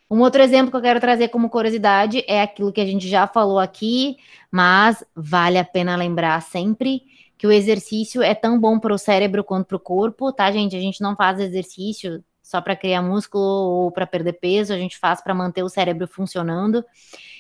Um 0.10 0.20
outro 0.22 0.42
exemplo 0.42 0.70
que 0.70 0.78
eu 0.78 0.82
quero 0.82 1.00
trazer 1.00 1.30
como 1.30 1.50
curiosidade 1.50 2.24
é 2.28 2.42
aquilo 2.42 2.72
que 2.72 2.82
a 2.82 2.86
gente 2.86 3.08
já 3.08 3.26
falou 3.26 3.58
aqui, 3.58 4.18
mas 4.52 5.04
vale 5.16 5.58
a 5.58 5.64
pena 5.64 5.96
lembrar 5.96 6.42
sempre 6.42 7.02
que 7.38 7.48
o 7.48 7.52
exercício 7.52 8.22
é 8.22 8.34
tão 8.34 8.60
bom 8.60 8.80
para 8.80 8.94
o 8.94 8.98
cérebro 8.98 9.44
quanto 9.44 9.68
para 9.68 9.78
o 9.78 9.80
corpo, 9.80 10.32
tá, 10.32 10.52
gente? 10.52 10.76
A 10.76 10.80
gente 10.80 11.02
não 11.02 11.16
faz 11.16 11.40
exercício 11.40 12.24
só 12.42 12.62
para 12.62 12.76
criar 12.76 13.02
músculo 13.02 13.44
ou 13.44 13.92
para 13.92 14.06
perder 14.06 14.34
peso, 14.34 14.72
a 14.72 14.78
gente 14.78 14.98
faz 14.98 15.22
para 15.22 15.34
manter 15.34 15.64
o 15.64 15.70
cérebro 15.70 16.08
funcionando. 16.08 16.86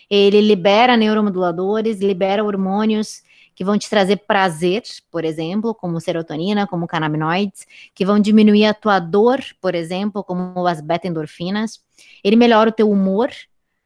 Ele 0.10 0.42
libera 0.42 0.98
neuromoduladores, 0.98 2.00
libera 2.00 2.44
hormônios 2.44 3.22
que 3.56 3.64
vão 3.64 3.78
te 3.78 3.90
trazer 3.90 4.18
prazer, 4.28 4.84
por 5.10 5.24
exemplo, 5.24 5.74
como 5.74 6.00
serotonina, 6.02 6.68
como 6.68 6.86
canabinoides, 6.86 7.66
que 7.94 8.06
vão 8.06 8.20
diminuir 8.20 8.66
a 8.66 8.74
tua 8.74 9.00
dor, 9.00 9.40
por 9.62 9.74
exemplo, 9.74 10.24
como 10.24 10.68
as 10.68 10.82
beta-endorfinas. 10.82 11.80
Ele 12.24 12.36
melhora 12.36 12.70
o 12.70 12.74
teu 12.74 12.92
humor, 12.92 13.30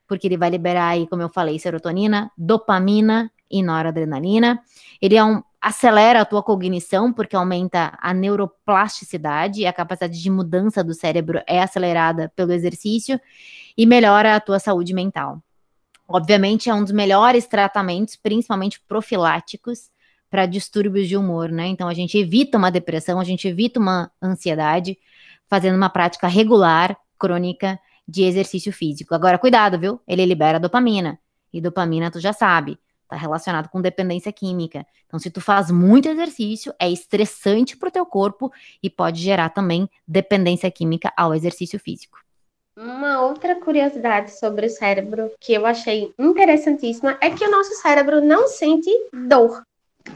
porque 0.08 0.27
ele 0.27 0.38
vai 0.38 0.49
liberar 0.49 0.89
aí, 0.89 1.08
como 1.08 1.21
eu 1.21 1.29
falei, 1.29 1.60
serotonina, 1.60 2.32
dopamina 2.36 3.32
e 3.49 3.62
noradrenalina. 3.62 4.60
Ele 4.99 5.15
é 5.15 5.23
um, 5.23 5.43
acelera 5.62 6.21
a 6.21 6.25
tua 6.25 6.41
cognição, 6.41 7.13
porque 7.13 7.36
aumenta 7.36 7.95
a 8.01 8.12
neuroplasticidade, 8.12 9.67
a 9.67 9.73
capacidade 9.73 10.19
de 10.19 10.29
mudança 10.32 10.84
do 10.84 10.95
cérebro 10.95 11.41
é 11.45 11.62
acelerada 11.62 12.32
pelo 12.36 12.51
exercício 12.51 13.21
e 13.77 13.86
melhora 13.86 14.36
a 14.36 14.39
tua 14.39 14.58
saúde 14.58 14.95
mental. 14.95 15.43
Obviamente, 16.12 16.72
é 16.72 16.74
um 16.74 16.84
dos 16.84 16.91
melhores 16.91 17.45
tratamentos, 17.45 18.15
principalmente 18.15 18.82
profiláticos, 18.88 19.91
para 20.28 20.48
distúrbios 20.48 21.08
de 21.08 21.15
humor, 21.15 21.50
né? 21.52 21.67
Então, 21.67 21.88
a 21.88 21.93
gente 21.93 22.17
evita 22.17 22.58
uma 22.58 22.72
depressão, 22.72 23.19
a 23.19 23.24
gente 23.24 23.48
evita 23.48 23.80
uma 23.80 24.12
ansiedade, 24.22 24.98
fazendo 25.48 25.76
uma 25.76 25.89
prática 25.89 26.28
regular, 26.28 26.98
crônica, 27.19 27.80
de 28.08 28.24
exercício 28.24 28.74
físico. 28.74 29.13
Agora, 29.13 29.38
cuidado, 29.38 29.80
viu? 29.80 30.02
Ele 30.08 30.26
libera 30.26 30.60
dopamina. 30.60 31.19
E 31.54 31.62
dopamina, 31.62 32.10
tu 32.10 32.19
já 32.19 32.34
sabe, 32.34 32.80
tá 33.08 33.15
relacionado 33.15 33.69
com 33.69 33.80
dependência 33.80 34.32
química. 34.32 34.86
Então, 35.06 35.19
se 35.19 35.30
tu 35.30 35.39
faz 35.39 35.69
muito 35.69 36.10
exercício, 36.10 36.74
é 36.80 36.89
estressante 36.89 37.78
pro 37.78 37.91
teu 37.91 38.06
corpo 38.06 38.52
e 38.82 38.89
pode 38.89 39.22
gerar 39.22 39.50
também 39.50 39.88
dependência 40.08 40.72
química 40.72 41.13
ao 41.15 41.36
exercício 41.36 41.80
físico. 41.80 42.17
Uma 42.82 43.22
outra 43.22 43.60
curiosidade 43.60 44.39
sobre 44.39 44.68
o 44.68 44.70
cérebro 44.70 45.30
que 45.38 45.54
eu 45.54 45.65
achei 45.65 46.13
interessantíssima 46.18 47.18
é 47.20 47.30
que 47.30 47.44
o 47.44 47.52
nosso 47.52 47.74
cérebro 47.74 48.22
não 48.22 48.48
sente 48.48 48.89
dor. 49.28 49.62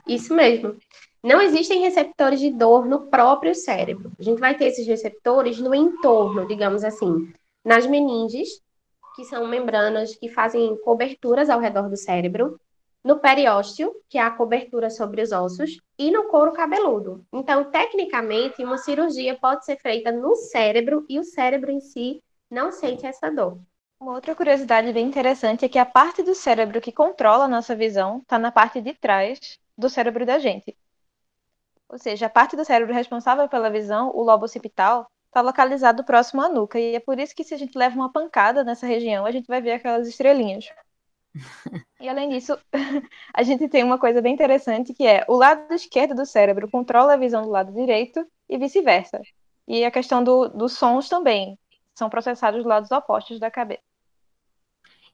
Isso 0.08 0.34
mesmo. 0.34 0.78
Não 1.22 1.42
existem 1.42 1.82
receptores 1.82 2.40
de 2.40 2.50
dor 2.52 2.86
no 2.86 3.08
próprio 3.08 3.54
cérebro. 3.54 4.14
A 4.18 4.24
gente 4.24 4.40
vai 4.40 4.56
ter 4.56 4.68
esses 4.68 4.88
receptores 4.88 5.60
no 5.60 5.76
entorno, 5.76 6.48
digamos 6.48 6.86
assim, 6.86 7.34
nas 7.66 7.86
meninges, 7.86 8.62
que 9.14 9.26
são 9.26 9.46
membranas 9.46 10.16
que 10.16 10.30
fazem 10.30 10.74
coberturas 10.86 11.50
ao 11.50 11.60
redor 11.60 11.90
do 11.90 11.98
cérebro, 11.98 12.58
no 13.04 13.20
periósteo, 13.20 13.94
que 14.08 14.18
é 14.18 14.22
a 14.22 14.32
cobertura 14.32 14.90
sobre 14.90 15.22
os 15.22 15.34
ossos, 15.34 15.82
e 16.00 16.10
no 16.10 16.30
couro 16.30 16.54
cabeludo. 16.54 17.26
Então, 17.34 17.66
tecnicamente, 17.66 18.64
uma 18.64 18.78
cirurgia 18.78 19.36
pode 19.36 19.66
ser 19.66 19.76
feita 19.82 20.14
no 20.14 20.34
cérebro 20.38 21.06
e 21.10 21.20
o 21.20 21.26
cérebro 21.26 21.70
em 21.70 21.82
si 21.82 22.22
não 22.54 22.72
sente 22.72 23.06
essa 23.06 23.30
dor. 23.32 23.60
Uma 24.00 24.14
outra 24.14 24.36
curiosidade 24.36 24.94
bem 24.94 25.08
interessante 25.08 25.66
é 25.66 25.70
que 25.70 25.80
a 25.80 25.86
parte 25.86 26.22
do 26.22 26.36
cérebro 26.36 26.80
que 26.80 26.92
controla 26.92 27.46
a 27.46 27.48
nossa 27.48 27.76
visão 27.76 28.20
está 28.20 28.38
na 28.38 28.52
parte 28.52 28.80
de 28.80 28.94
trás 28.94 29.60
do 29.78 29.90
cérebro 29.90 30.26
da 30.26 30.38
gente. 30.38 30.78
Ou 31.90 31.98
seja, 31.98 32.28
a 32.28 32.30
parte 32.30 32.56
do 32.56 32.64
cérebro 32.64 32.94
responsável 32.94 33.48
pela 33.50 33.70
visão, 33.70 34.12
o 34.14 34.22
lobo 34.24 34.46
occipital, 34.46 35.08
está 35.28 35.42
localizado 35.42 36.04
próximo 36.04 36.42
à 36.42 36.50
nuca. 36.50 36.80
E 36.80 36.96
é 36.96 37.00
por 37.00 37.20
isso 37.20 37.36
que 37.36 37.44
se 37.44 37.54
a 37.54 37.58
gente 37.58 37.78
leva 37.78 37.96
uma 37.96 38.12
pancada 38.12 38.64
nessa 38.64 38.86
região, 38.86 39.26
a 39.26 39.32
gente 39.32 39.48
vai 39.48 39.62
ver 39.62 39.74
aquelas 39.74 40.08
estrelinhas. 40.08 40.70
e 42.00 42.08
além 42.08 42.30
disso, 42.30 42.58
a 43.34 43.42
gente 43.42 43.68
tem 43.68 43.84
uma 43.84 43.98
coisa 43.98 44.22
bem 44.22 44.34
interessante 44.34 44.94
que 44.94 45.08
é 45.08 45.26
o 45.28 45.36
lado 45.36 45.74
esquerdo 45.74 46.14
do 46.14 46.26
cérebro 46.26 46.70
controla 46.70 47.14
a 47.14 47.18
visão 47.18 47.42
do 47.42 47.50
lado 47.50 47.74
direito 47.74 48.26
e 48.48 48.58
vice-versa. 48.58 49.22
E 49.68 49.84
a 49.86 49.92
questão 49.92 50.24
do, 50.24 50.50
dos 50.50 50.74
sons 50.74 51.10
também 51.10 51.58
são 51.96 52.10
processados 52.10 52.60
dos 52.60 52.68
lados 52.68 52.92
opostos 52.92 53.40
da 53.40 53.52
cabeça. 53.52 53.82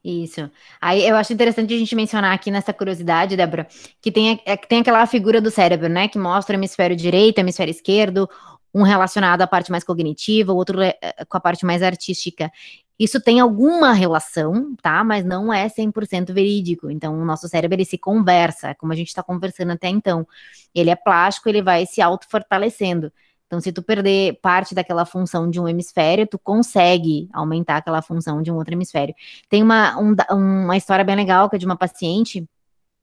Isso. 0.04 0.50
Aí 0.80 1.06
eu 1.06 1.16
acho 1.16 1.34
interessante 1.34 1.74
a 1.74 1.78
gente 1.78 1.94
mencionar 1.96 2.34
aqui 2.34 2.50
nessa 2.50 2.72
curiosidade, 2.72 3.36
Débora, 3.36 3.68
que 4.02 4.12
tem, 4.12 4.42
é, 4.46 4.56
tem 4.56 4.80
aquela 4.80 5.06
figura 5.06 5.42
do 5.42 5.52
cérebro, 5.52 5.90
né? 5.90 6.08
Que 6.08 6.18
mostra 6.18 6.56
hemisfério 6.56 6.96
direito, 6.96 7.40
hemisfério 7.40 7.72
esquerdo, 7.72 8.30
um 8.74 8.84
relacionado 8.84 9.42
à 9.42 9.48
parte 9.48 9.72
mais 9.72 9.84
cognitiva, 9.84 10.54
o 10.54 10.56
outro 10.56 10.82
é, 10.82 10.98
é, 11.02 11.26
com 11.26 11.38
a 11.38 11.42
parte 11.42 11.66
mais 11.66 11.84
artística. 11.84 12.50
Isso 12.98 13.22
tem 13.22 13.40
alguma 13.40 13.94
relação, 13.94 14.76
tá? 14.82 15.04
Mas 15.04 15.26
não 15.26 15.54
é 15.54 15.68
100% 15.68 16.34
verídico. 16.34 16.90
Então, 16.90 17.20
o 17.20 17.26
nosso 17.26 17.48
cérebro, 17.48 17.76
ele 17.76 17.86
se 17.86 17.98
conversa, 17.98 18.76
como 18.76 18.94
a 18.94 18.96
gente 18.96 19.08
está 19.08 19.24
conversando 19.24 19.72
até 19.72 19.88
então. 19.90 20.28
Ele 20.76 20.90
é 20.90 20.96
plástico, 20.96 21.50
ele 21.50 21.62
vai 21.62 21.86
se 21.86 22.02
auto-fortalecendo. 22.02 23.12
Então, 23.50 23.60
se 23.60 23.72
tu 23.72 23.82
perder 23.82 24.40
parte 24.44 24.76
daquela 24.76 25.08
função 25.08 25.50
de 25.50 25.60
um 25.60 25.68
hemisfério, 25.68 26.28
tu 26.28 26.38
consegue 26.38 27.28
aumentar 27.34 27.78
aquela 27.78 28.00
função 28.00 28.44
de 28.44 28.52
um 28.52 28.56
outro 28.56 28.76
hemisfério. 28.76 29.16
Tem 29.50 29.64
uma, 29.64 30.00
um, 30.00 30.16
uma 30.36 30.78
história 30.78 31.04
bem 31.04 31.16
legal 31.16 31.50
que 31.50 31.56
é 31.56 31.60
de 31.60 31.66
uma 31.66 31.76
paciente 31.76 32.48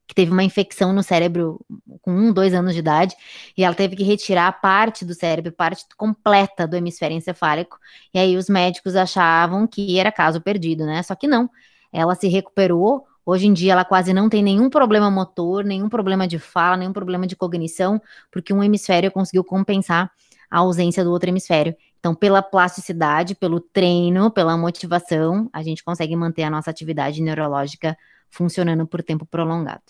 que 0.06 0.14
teve 0.14 0.30
uma 0.30 0.44
infecção 0.44 0.92
no 0.92 1.02
cérebro 1.02 1.60
com 2.00 2.12
um, 2.12 2.32
dois 2.32 2.54
anos 2.54 2.74
de 2.74 2.78
idade, 2.78 3.16
e 3.58 3.64
ela 3.64 3.74
teve 3.74 3.96
que 3.96 4.04
retirar 4.04 4.52
parte 4.60 5.04
do 5.04 5.12
cérebro, 5.12 5.50
parte 5.50 5.84
completa 5.96 6.64
do 6.64 6.76
hemisfério 6.76 7.16
encefálico, 7.16 7.76
e 8.14 8.18
aí 8.20 8.36
os 8.36 8.48
médicos 8.48 8.94
achavam 8.94 9.66
que 9.66 9.98
era 9.98 10.12
caso 10.12 10.40
perdido, 10.40 10.86
né? 10.86 11.02
Só 11.02 11.16
que 11.16 11.26
não. 11.26 11.50
Ela 11.92 12.14
se 12.14 12.28
recuperou, 12.28 13.04
Hoje 13.28 13.48
em 13.48 13.52
dia 13.52 13.72
ela 13.72 13.84
quase 13.84 14.12
não 14.14 14.28
tem 14.28 14.40
nenhum 14.40 14.70
problema 14.70 15.10
motor, 15.10 15.64
nenhum 15.64 15.88
problema 15.88 16.28
de 16.28 16.38
fala, 16.38 16.76
nenhum 16.76 16.92
problema 16.92 17.26
de 17.26 17.34
cognição, 17.34 18.00
porque 18.30 18.54
um 18.54 18.62
hemisfério 18.62 19.10
conseguiu 19.10 19.42
compensar 19.42 20.12
a 20.50 20.58
ausência 20.58 21.04
do 21.04 21.10
outro 21.10 21.28
hemisfério. 21.28 21.74
Então, 21.98 22.14
pela 22.14 22.42
plasticidade, 22.42 23.34
pelo 23.34 23.60
treino, 23.60 24.30
pela 24.30 24.56
motivação, 24.56 25.50
a 25.52 25.62
gente 25.62 25.82
consegue 25.82 26.14
manter 26.14 26.44
a 26.44 26.50
nossa 26.50 26.70
atividade 26.70 27.20
neurológica 27.20 27.96
funcionando 28.30 28.86
por 28.86 29.02
tempo 29.02 29.26
prolongado. 29.26 29.82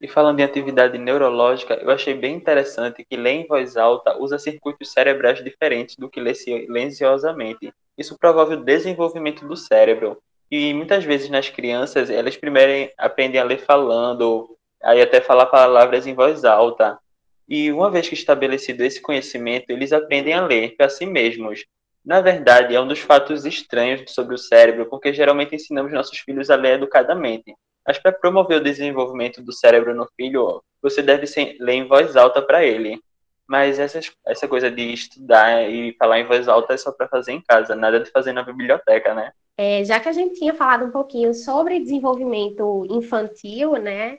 E 0.00 0.08
falando 0.08 0.40
em 0.40 0.42
atividade 0.42 0.98
neurológica, 0.98 1.74
eu 1.74 1.90
achei 1.90 2.14
bem 2.14 2.36
interessante 2.36 3.04
que 3.08 3.16
ler 3.16 3.30
em 3.30 3.46
voz 3.46 3.76
alta 3.76 4.18
usa 4.18 4.38
circuitos 4.38 4.92
cerebrais 4.92 5.42
diferentes 5.42 5.96
do 5.96 6.10
que 6.10 6.20
ler 6.20 6.34
silenciosamente. 6.34 7.72
Isso 7.96 8.18
promove 8.18 8.54
o 8.54 8.64
desenvolvimento 8.64 9.46
do 9.46 9.56
cérebro. 9.56 10.18
E 10.50 10.74
muitas 10.74 11.04
vezes 11.04 11.30
nas 11.30 11.48
crianças, 11.48 12.10
elas 12.10 12.36
primeiro 12.36 12.92
aprendem 12.98 13.40
a 13.40 13.44
ler 13.44 13.58
falando, 13.58 14.56
aí 14.82 15.00
até 15.00 15.20
falar 15.20 15.46
palavras 15.46 16.06
em 16.06 16.14
voz 16.14 16.44
alta. 16.44 16.98
E 17.48 17.70
uma 17.70 17.90
vez 17.90 18.08
que 18.08 18.14
estabelecido 18.14 18.82
esse 18.82 19.00
conhecimento, 19.00 19.70
eles 19.70 19.92
aprendem 19.92 20.32
a 20.32 20.46
ler 20.46 20.76
para 20.76 20.88
si 20.88 21.04
mesmos. 21.04 21.64
Na 22.04 22.20
verdade, 22.20 22.74
é 22.74 22.80
um 22.80 22.88
dos 22.88 23.00
fatos 23.00 23.44
estranhos 23.44 24.02
sobre 24.12 24.34
o 24.34 24.38
cérebro, 24.38 24.86
porque 24.86 25.12
geralmente 25.12 25.54
ensinamos 25.54 25.92
nossos 25.92 26.18
filhos 26.18 26.50
a 26.50 26.56
ler 26.56 26.74
educadamente. 26.74 27.54
Mas 27.86 27.98
para 27.98 28.12
promover 28.12 28.60
o 28.60 28.64
desenvolvimento 28.64 29.42
do 29.42 29.52
cérebro 29.52 29.94
no 29.94 30.08
filho, 30.16 30.62
você 30.82 31.02
deve 31.02 31.26
ler 31.60 31.74
em 31.74 31.86
voz 31.86 32.16
alta 32.16 32.40
para 32.40 32.64
ele. 32.64 32.98
Mas 33.46 33.78
essas, 33.78 34.10
essa 34.26 34.48
coisa 34.48 34.70
de 34.70 34.92
estudar 34.92 35.68
e 35.70 35.94
falar 35.98 36.18
em 36.18 36.24
voz 36.24 36.48
alta 36.48 36.72
é 36.72 36.76
só 36.78 36.90
para 36.90 37.08
fazer 37.08 37.32
em 37.32 37.42
casa, 37.42 37.74
nada 37.74 38.00
de 38.00 38.10
fazer 38.10 38.32
na 38.32 38.42
biblioteca, 38.42 39.14
né? 39.14 39.32
É, 39.56 39.84
já 39.84 40.00
que 40.00 40.08
a 40.08 40.12
gente 40.12 40.34
tinha 40.34 40.54
falado 40.54 40.86
um 40.86 40.90
pouquinho 40.90 41.32
sobre 41.32 41.78
desenvolvimento 41.78 42.86
infantil, 42.90 43.72
né? 43.74 44.18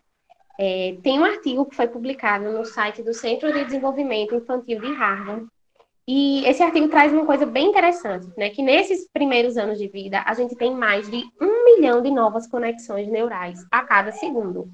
É, 0.60 0.98
tem 1.04 1.20
um 1.20 1.26
artigo 1.26 1.66
que 1.66 1.76
foi 1.76 1.88
publicado 1.88 2.52
no 2.52 2.64
site 2.64 3.04
do 3.04 3.14
Centro 3.14 3.52
de 3.52 3.66
Desenvolvimento 3.66 4.36
Infantil 4.36 4.80
de 4.80 4.94
Harvard. 4.94 5.48
E 6.08 6.46
esse 6.46 6.62
artigo 6.62 6.88
traz 6.88 7.12
uma 7.12 7.26
coisa 7.26 7.46
bem 7.46 7.68
interessante, 7.68 8.28
né? 8.38 8.50
Que 8.50 8.62
nesses 8.62 9.10
primeiros 9.12 9.58
anos 9.58 9.80
de 9.80 9.88
vida, 9.88 10.24
a 10.26 10.34
gente 10.34 10.56
tem 10.56 10.74
mais 10.74 11.10
de 11.10 11.24
um 11.42 11.66
milhão 11.66 12.02
de 12.02 12.12
novas 12.12 12.48
conexões 12.48 13.08
neurais 13.08 13.66
a 13.72 13.84
cada 13.84 14.12
segundo. 14.12 14.70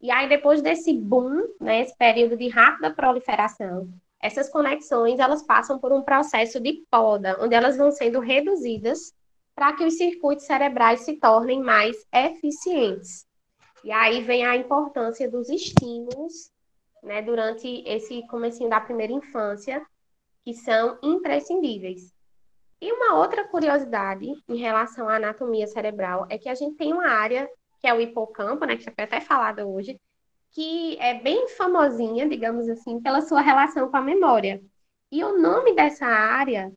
E 0.00 0.10
aí, 0.10 0.26
depois 0.28 0.62
desse 0.62 0.94
boom, 0.94 1.46
né, 1.60 1.82
esse 1.82 1.94
período 1.96 2.34
de 2.34 2.48
rápida 2.48 2.90
proliferação, 2.90 3.88
essas 4.20 4.48
conexões 4.48 5.18
elas 5.18 5.42
passam 5.42 5.78
por 5.78 5.92
um 5.92 6.02
processo 6.02 6.58
de 6.58 6.84
poda, 6.90 7.36
onde 7.40 7.54
elas 7.54 7.76
vão 7.76 7.90
sendo 7.90 8.18
reduzidas 8.20 9.14
para 9.54 9.74
que 9.74 9.84
os 9.84 9.98
circuitos 9.98 10.46
cerebrais 10.46 11.00
se 11.00 11.16
tornem 11.16 11.60
mais 11.62 11.96
eficientes. 12.12 13.26
E 13.82 13.90
aí 13.90 14.22
vem 14.22 14.44
a 14.44 14.56
importância 14.56 15.30
dos 15.30 15.48
estímulos, 15.48 16.50
né, 17.02 17.22
durante 17.22 17.82
esse 17.86 18.26
comecinho 18.28 18.68
da 18.68 18.80
primeira 18.80 19.12
infância, 19.12 19.84
que 20.44 20.54
são 20.54 20.98
imprescindíveis. 21.02 22.12
E 22.80 22.92
uma 22.92 23.18
outra 23.18 23.46
curiosidade 23.46 24.26
em 24.48 24.56
relação 24.56 25.08
à 25.08 25.16
anatomia 25.16 25.66
cerebral 25.66 26.26
é 26.30 26.38
que 26.38 26.48
a 26.48 26.54
gente 26.54 26.76
tem 26.76 26.92
uma 26.92 27.08
área 27.08 27.48
que 27.78 27.86
é 27.86 27.94
o 27.94 28.00
hipocampo, 28.00 28.64
né, 28.64 28.76
que 28.76 28.84
já 28.84 28.92
foi 28.92 29.04
até 29.04 29.20
falada 29.20 29.66
hoje, 29.66 29.98
que 30.52 30.98
é 30.98 31.14
bem 31.14 31.48
famosinha, 31.48 32.28
digamos 32.28 32.68
assim, 32.68 33.00
pela 33.00 33.22
sua 33.22 33.40
relação 33.40 33.90
com 33.90 33.96
a 33.96 34.02
memória. 34.02 34.62
E 35.10 35.24
o 35.24 35.38
nome 35.38 35.74
dessa 35.74 36.06
área 36.06 36.72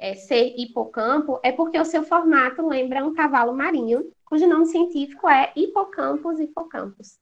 é, 0.00 0.14
ser 0.14 0.54
hipocampo 0.56 1.38
é 1.42 1.52
porque 1.52 1.78
o 1.78 1.84
seu 1.84 2.02
formato 2.02 2.66
lembra 2.66 3.04
um 3.04 3.12
cavalo 3.12 3.54
marinho 3.54 4.10
cujo 4.24 4.46
nome 4.46 4.64
científico 4.66 5.28
é 5.28 5.52
Hippocampus 5.54 6.40
hippocampus. 6.40 7.18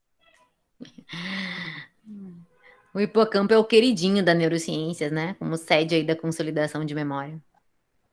O 2.94 3.00
hipocampo 3.00 3.52
é 3.52 3.58
o 3.58 3.64
queridinho 3.64 4.24
da 4.24 4.32
neurociências, 4.32 5.10
né? 5.10 5.34
Como 5.38 5.56
sede 5.56 5.96
aí 5.96 6.04
da 6.04 6.14
consolidação 6.14 6.84
de 6.84 6.94
memória. 6.94 7.38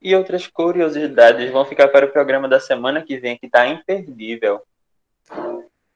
E 0.01 0.15
outras 0.15 0.47
curiosidades 0.47 1.51
vão 1.51 1.65
ficar 1.65 1.87
para 1.89 2.05
o 2.05 2.11
programa 2.11 2.47
da 2.47 2.59
semana 2.59 3.01
que 3.03 3.17
vem, 3.17 3.37
que 3.37 3.45
está 3.45 3.67
imperdível. 3.67 4.61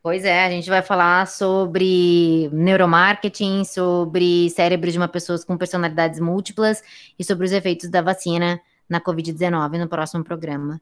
Pois 0.02 0.24
é, 0.24 0.46
a 0.46 0.50
gente 0.50 0.70
vai 0.70 0.82
falar 0.82 1.28
sobre 1.28 2.50
neuromarketing, 2.54 3.66
sobre 3.66 4.50
cérebros 4.50 4.94
de 4.94 5.00
uma 5.00 5.10
pessoa 5.10 5.38
com 5.46 5.58
personalidades 5.58 6.22
múltiplas 6.22 6.82
e 7.18 7.24
sobre 7.24 7.46
os 7.46 7.52
efeitos 7.52 7.90
da 7.90 8.02
vacina 8.02 8.62
na 8.88 9.02
Covid-19 9.02 9.78
no 9.78 9.90
próximo 9.90 10.24
programa. 10.24 10.82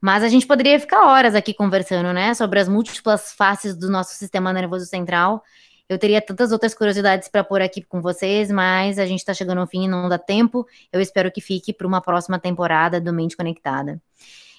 Mas 0.00 0.22
a 0.22 0.28
gente 0.28 0.46
poderia 0.46 0.80
ficar 0.80 1.06
horas 1.06 1.34
aqui 1.34 1.52
conversando, 1.52 2.12
né, 2.14 2.32
sobre 2.32 2.58
as 2.58 2.66
múltiplas 2.66 3.32
faces 3.32 3.76
do 3.76 3.90
nosso 3.90 4.14
sistema 4.16 4.50
nervoso 4.50 4.86
central. 4.86 5.42
Eu 5.86 5.98
teria 5.98 6.22
tantas 6.22 6.50
outras 6.50 6.74
curiosidades 6.74 7.28
para 7.28 7.44
pôr 7.44 7.60
aqui 7.60 7.82
com 7.82 8.00
vocês, 8.00 8.50
mas 8.50 8.98
a 8.98 9.04
gente 9.04 9.18
está 9.18 9.34
chegando 9.34 9.60
ao 9.60 9.66
fim 9.66 9.84
e 9.84 9.88
não 9.88 10.08
dá 10.08 10.18
tempo. 10.18 10.66
Eu 10.90 11.02
espero 11.02 11.30
que 11.30 11.42
fique 11.42 11.70
para 11.70 11.86
uma 11.86 12.00
próxima 12.00 12.38
temporada 12.38 12.98
do 12.98 13.12
Mente 13.12 13.36
Conectada. 13.36 14.00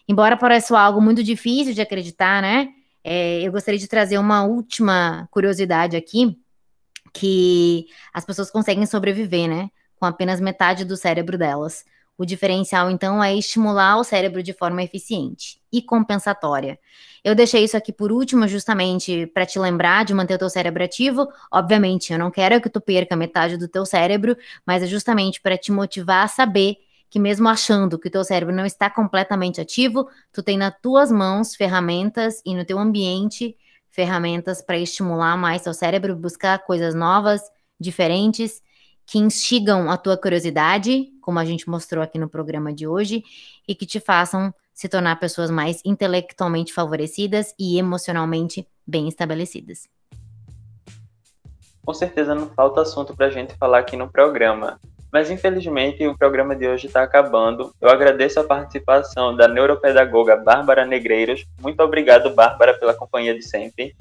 Embora 0.08 0.38
pareça 0.38 0.80
algo 0.80 1.02
muito 1.02 1.24
difícil 1.24 1.74
de 1.74 1.82
acreditar, 1.82 2.44
né? 2.44 2.70
É, 3.08 3.39
eu 3.44 3.52
gostaria 3.52 3.80
de 3.80 3.88
trazer 3.88 4.18
uma 4.18 4.44
última 4.44 5.28
curiosidade 5.30 5.96
aqui, 5.96 6.39
que 7.13 7.86
as 8.12 8.26
pessoas 8.26 8.50
conseguem 8.50 8.88
sobreviver, 8.88 9.48
né? 9.48 9.70
Com 10.00 10.08
apenas 10.08 10.41
metade 10.41 10.84
do 10.84 10.98
cérebro 10.98 11.38
delas. 11.38 11.86
O 12.18 12.26
diferencial, 12.26 12.89
então, 12.89 13.24
é 13.24 13.36
estimular 13.36 13.98
o 13.98 14.04
cérebro 14.04 14.41
de 14.41 14.54
forma 14.54 14.82
eficiente 14.82 15.62
e 15.72 15.84
compensatória. 15.84 16.80
Eu 17.24 17.36
deixei 17.36 17.63
isso 17.63 17.78
aqui 17.78 17.94
por 17.94 18.12
último, 18.12 18.48
justamente 18.48 19.28
para 19.28 19.46
te 19.46 19.60
lembrar 19.60 20.04
de 20.04 20.13
manter 20.13 20.34
o 20.34 20.39
teu 20.39 20.50
cérebro 20.50 20.84
ativo. 20.84 21.28
Obviamente, 21.52 22.12
eu 22.12 22.18
não 22.18 22.32
quero 22.32 22.60
que 22.60 22.70
tu 22.70 22.82
perca 22.82 23.15
metade 23.15 23.56
do 23.56 23.68
teu 23.68 23.86
cérebro, 23.86 24.36
mas 24.65 24.82
é 24.82 24.88
justamente 24.88 25.39
para 25.41 25.58
te 25.58 25.72
motivar 25.72 26.26
a 26.26 26.28
saber 26.28 26.78
que 27.15 27.19
mesmo 27.19 27.47
achando 27.47 27.97
que 27.97 28.10
o 28.10 28.12
teu 28.12 28.25
cérebro 28.25 28.54
não 28.54 28.65
está 28.65 28.89
completamente 28.89 29.62
ativo, 29.62 30.10
tu 30.34 30.43
tem 30.43 30.58
nas 30.58 30.73
tuas 30.82 31.10
mãos 31.10 31.56
ferramentas 31.56 32.41
e 32.45 32.54
no 32.54 32.65
teu 32.65 32.78
ambiente 32.78 33.56
ferramentas 33.89 34.62
para 34.62 34.78
estimular 34.78 35.38
mais 35.38 35.62
teu 35.62 35.73
cérebro, 35.73 36.13
buscar 36.13 36.60
coisas 36.65 36.93
novas, 36.93 37.41
diferentes 37.80 38.62
que 39.06 39.17
instigam 39.17 39.89
a 39.89 39.95
tua 39.95 40.17
curiosidade, 40.17 41.10
como 41.21 41.39
a 41.39 41.45
gente 41.45 41.69
mostrou 41.69 42.04
aqui 42.04 42.19
no 42.19 42.28
programa 42.28 42.73
de 42.73 42.86
hoje, 42.86 43.23
e 43.65 43.73
que 43.73 43.86
te 43.86 44.01
façam 44.01 44.54
se 44.73 44.89
tornar 44.89 45.17
pessoas 45.17 45.49
mais 45.49 45.82
intelectualmente 45.86 46.73
favorecidas 46.73 47.56
e 47.58 47.80
emocionalmente 47.80 48.67
bem 48.86 49.08
estabelecidas. 49.08 49.88
Com 51.86 51.93
certeza 51.93 52.36
não 52.36 52.49
falta 52.49 52.82
assunto 52.82 53.15
para 53.15 53.28
a 53.28 53.32
gente 53.32 53.56
falar 53.56 53.80
aqui 53.80 53.95
no 53.95 54.12
programa, 54.12 54.78
mas 55.15 55.32
infelizmente 55.32 56.06
o 56.06 56.17
programa 56.17 56.54
de 56.54 56.67
hoje 56.67 56.88
está 56.88 57.01
acabando. 57.01 57.73
Eu 57.80 57.89
agradeço 57.89 58.38
a 58.38 58.43
participação 58.43 59.34
da 59.34 59.47
neuropedagoga 59.47 60.36
Bárbara 60.36 60.86
Negreiros. 60.86 61.45
Muito 61.62 61.80
obrigado, 61.82 62.36
Bárbara, 62.36 62.78
pela 62.78 62.93
companhia 62.93 63.34
de 63.34 63.41
sempre. 63.41 63.95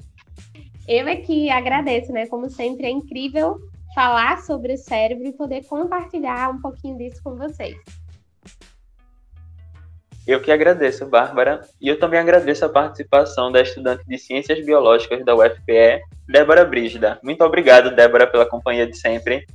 Eu 0.85 1.07
é 1.07 1.15
que 1.15 1.49
agradeço, 1.49 2.11
né? 2.11 2.27
Como 2.27 2.49
sempre, 2.49 2.87
é 2.87 2.89
incrível 2.89 3.57
falar 3.95 4.41
sobre 4.41 4.73
o 4.73 4.77
cérebro 4.77 5.25
e 5.25 5.31
poder 5.31 5.63
compartilhar 5.63 6.49
um 6.49 6.59
pouquinho 6.59 6.97
disso 6.97 7.23
com 7.23 7.33
vocês. 7.37 7.77
Eu 10.27 10.41
que 10.41 10.51
agradeço, 10.51 11.05
Bárbara, 11.05 11.61
e 11.79 11.87
eu 11.87 11.97
também 11.97 12.19
agradeço 12.19 12.65
a 12.65 12.69
participação 12.69 13.53
da 13.53 13.61
estudante 13.61 14.03
de 14.05 14.17
Ciências 14.17 14.59
Biológicas 14.65 15.23
da 15.23 15.33
UFPE, 15.33 16.01
Débora 16.27 16.65
Brígida. 16.65 17.17
Muito 17.23 17.41
obrigado, 17.41 17.95
Débora, 17.95 18.27
pela 18.27 18.45
companhia 18.45 18.85
de 18.85 18.97
sempre. 18.97 19.45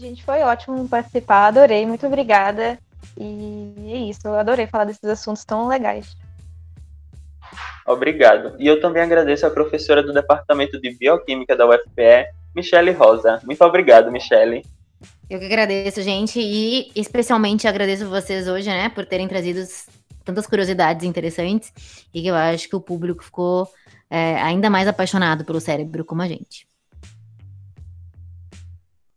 Gente, 0.00 0.24
foi 0.24 0.40
ótimo 0.40 0.88
participar, 0.88 1.48
adorei, 1.48 1.84
muito 1.84 2.06
obrigada. 2.06 2.78
E 3.18 3.74
é 3.92 3.98
isso, 3.98 4.20
eu 4.24 4.34
adorei 4.34 4.66
falar 4.66 4.84
desses 4.84 5.04
assuntos 5.04 5.44
tão 5.44 5.68
legais. 5.68 6.16
Obrigado. 7.86 8.56
E 8.58 8.66
eu 8.66 8.80
também 8.80 9.02
agradeço 9.02 9.46
a 9.46 9.50
professora 9.50 10.02
do 10.02 10.14
Departamento 10.14 10.80
de 10.80 10.96
Bioquímica 10.96 11.54
da 11.54 11.66
UFPE, 11.66 12.32
Michele 12.56 12.92
Rosa. 12.92 13.42
Muito 13.44 13.62
obrigado, 13.62 14.10
Michele. 14.10 14.64
Eu 15.28 15.38
que 15.38 15.44
agradeço, 15.44 16.00
gente, 16.00 16.40
e 16.40 16.90
especialmente 16.96 17.68
agradeço 17.68 18.08
vocês 18.08 18.48
hoje, 18.48 18.70
né, 18.70 18.88
por 18.88 19.04
terem 19.04 19.28
trazido 19.28 19.60
tantas 20.24 20.46
curiosidades 20.46 21.04
interessantes 21.04 21.74
e 22.14 22.22
que 22.22 22.28
eu 22.28 22.34
acho 22.34 22.70
que 22.70 22.76
o 22.76 22.80
público 22.80 23.22
ficou 23.22 23.68
é, 24.08 24.36
ainda 24.36 24.70
mais 24.70 24.88
apaixonado 24.88 25.44
pelo 25.44 25.60
cérebro 25.60 26.06
como 26.06 26.22
a 26.22 26.26
gente. 26.26 26.69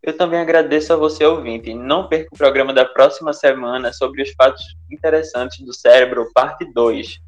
Eu 0.03 0.17
também 0.17 0.37
agradeço 0.37 0.91
a 0.91 0.97
você, 0.97 1.25
ouvinte. 1.25 1.73
Não 1.73 2.09
perca 2.09 2.27
o 2.33 2.37
programa 2.37 2.73
da 2.73 2.83
próxima 2.83 3.31
semana 3.31 3.93
sobre 3.93 4.21
os 4.21 4.31
fatos 4.31 4.61
interessantes 4.91 5.65
do 5.65 5.73
cérebro, 5.73 6.29
parte 6.33 6.65
2. 6.73 7.19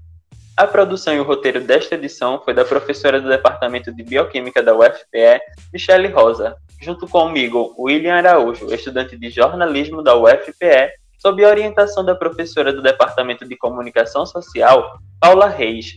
A 0.58 0.68
produção 0.68 1.14
e 1.14 1.20
o 1.22 1.24
roteiro 1.24 1.62
desta 1.62 1.96
edição 1.96 2.42
foi 2.44 2.54
da 2.54 2.66
professora 2.66 3.22
do 3.22 3.30
Departamento 3.30 3.94
de 3.94 4.04
Bioquímica 4.04 4.62
da 4.62 4.76
UFPE, 4.76 5.40
Michele 5.72 6.10
Rosa, 6.10 6.58
junto 6.82 7.08
comigo, 7.08 7.74
William 7.80 8.16
Araújo, 8.16 8.74
estudante 8.74 9.18
de 9.18 9.30
jornalismo 9.30 10.04
da 10.04 10.14
UFPE, 10.18 10.92
sob 11.18 11.46
a 11.46 11.50
orientação 11.50 12.04
da 12.04 12.14
professora 12.14 12.74
do 12.74 12.82
Departamento 12.82 13.48
de 13.48 13.56
Comunicação 13.56 14.26
Social, 14.26 15.00
Paula 15.18 15.48
Reis. 15.48 15.94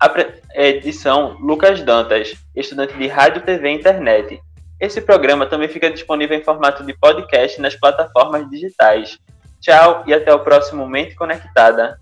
A 0.00 0.10
edição, 0.54 1.36
Lucas 1.40 1.82
Dantas, 1.82 2.34
estudante 2.56 2.96
de 2.96 3.06
Rádio, 3.06 3.42
TV 3.42 3.68
e 3.68 3.74
Internet. 3.74 4.40
Esse 4.80 5.02
programa 5.02 5.44
também 5.44 5.68
fica 5.68 5.90
disponível 5.90 6.38
em 6.38 6.42
formato 6.42 6.82
de 6.84 6.94
podcast 6.94 7.60
nas 7.60 7.74
plataformas 7.74 8.48
digitais. 8.48 9.18
Tchau 9.60 10.02
e 10.06 10.14
até 10.14 10.32
o 10.32 10.40
próximo 10.40 10.88
Mente 10.88 11.14
Conectada. 11.14 12.00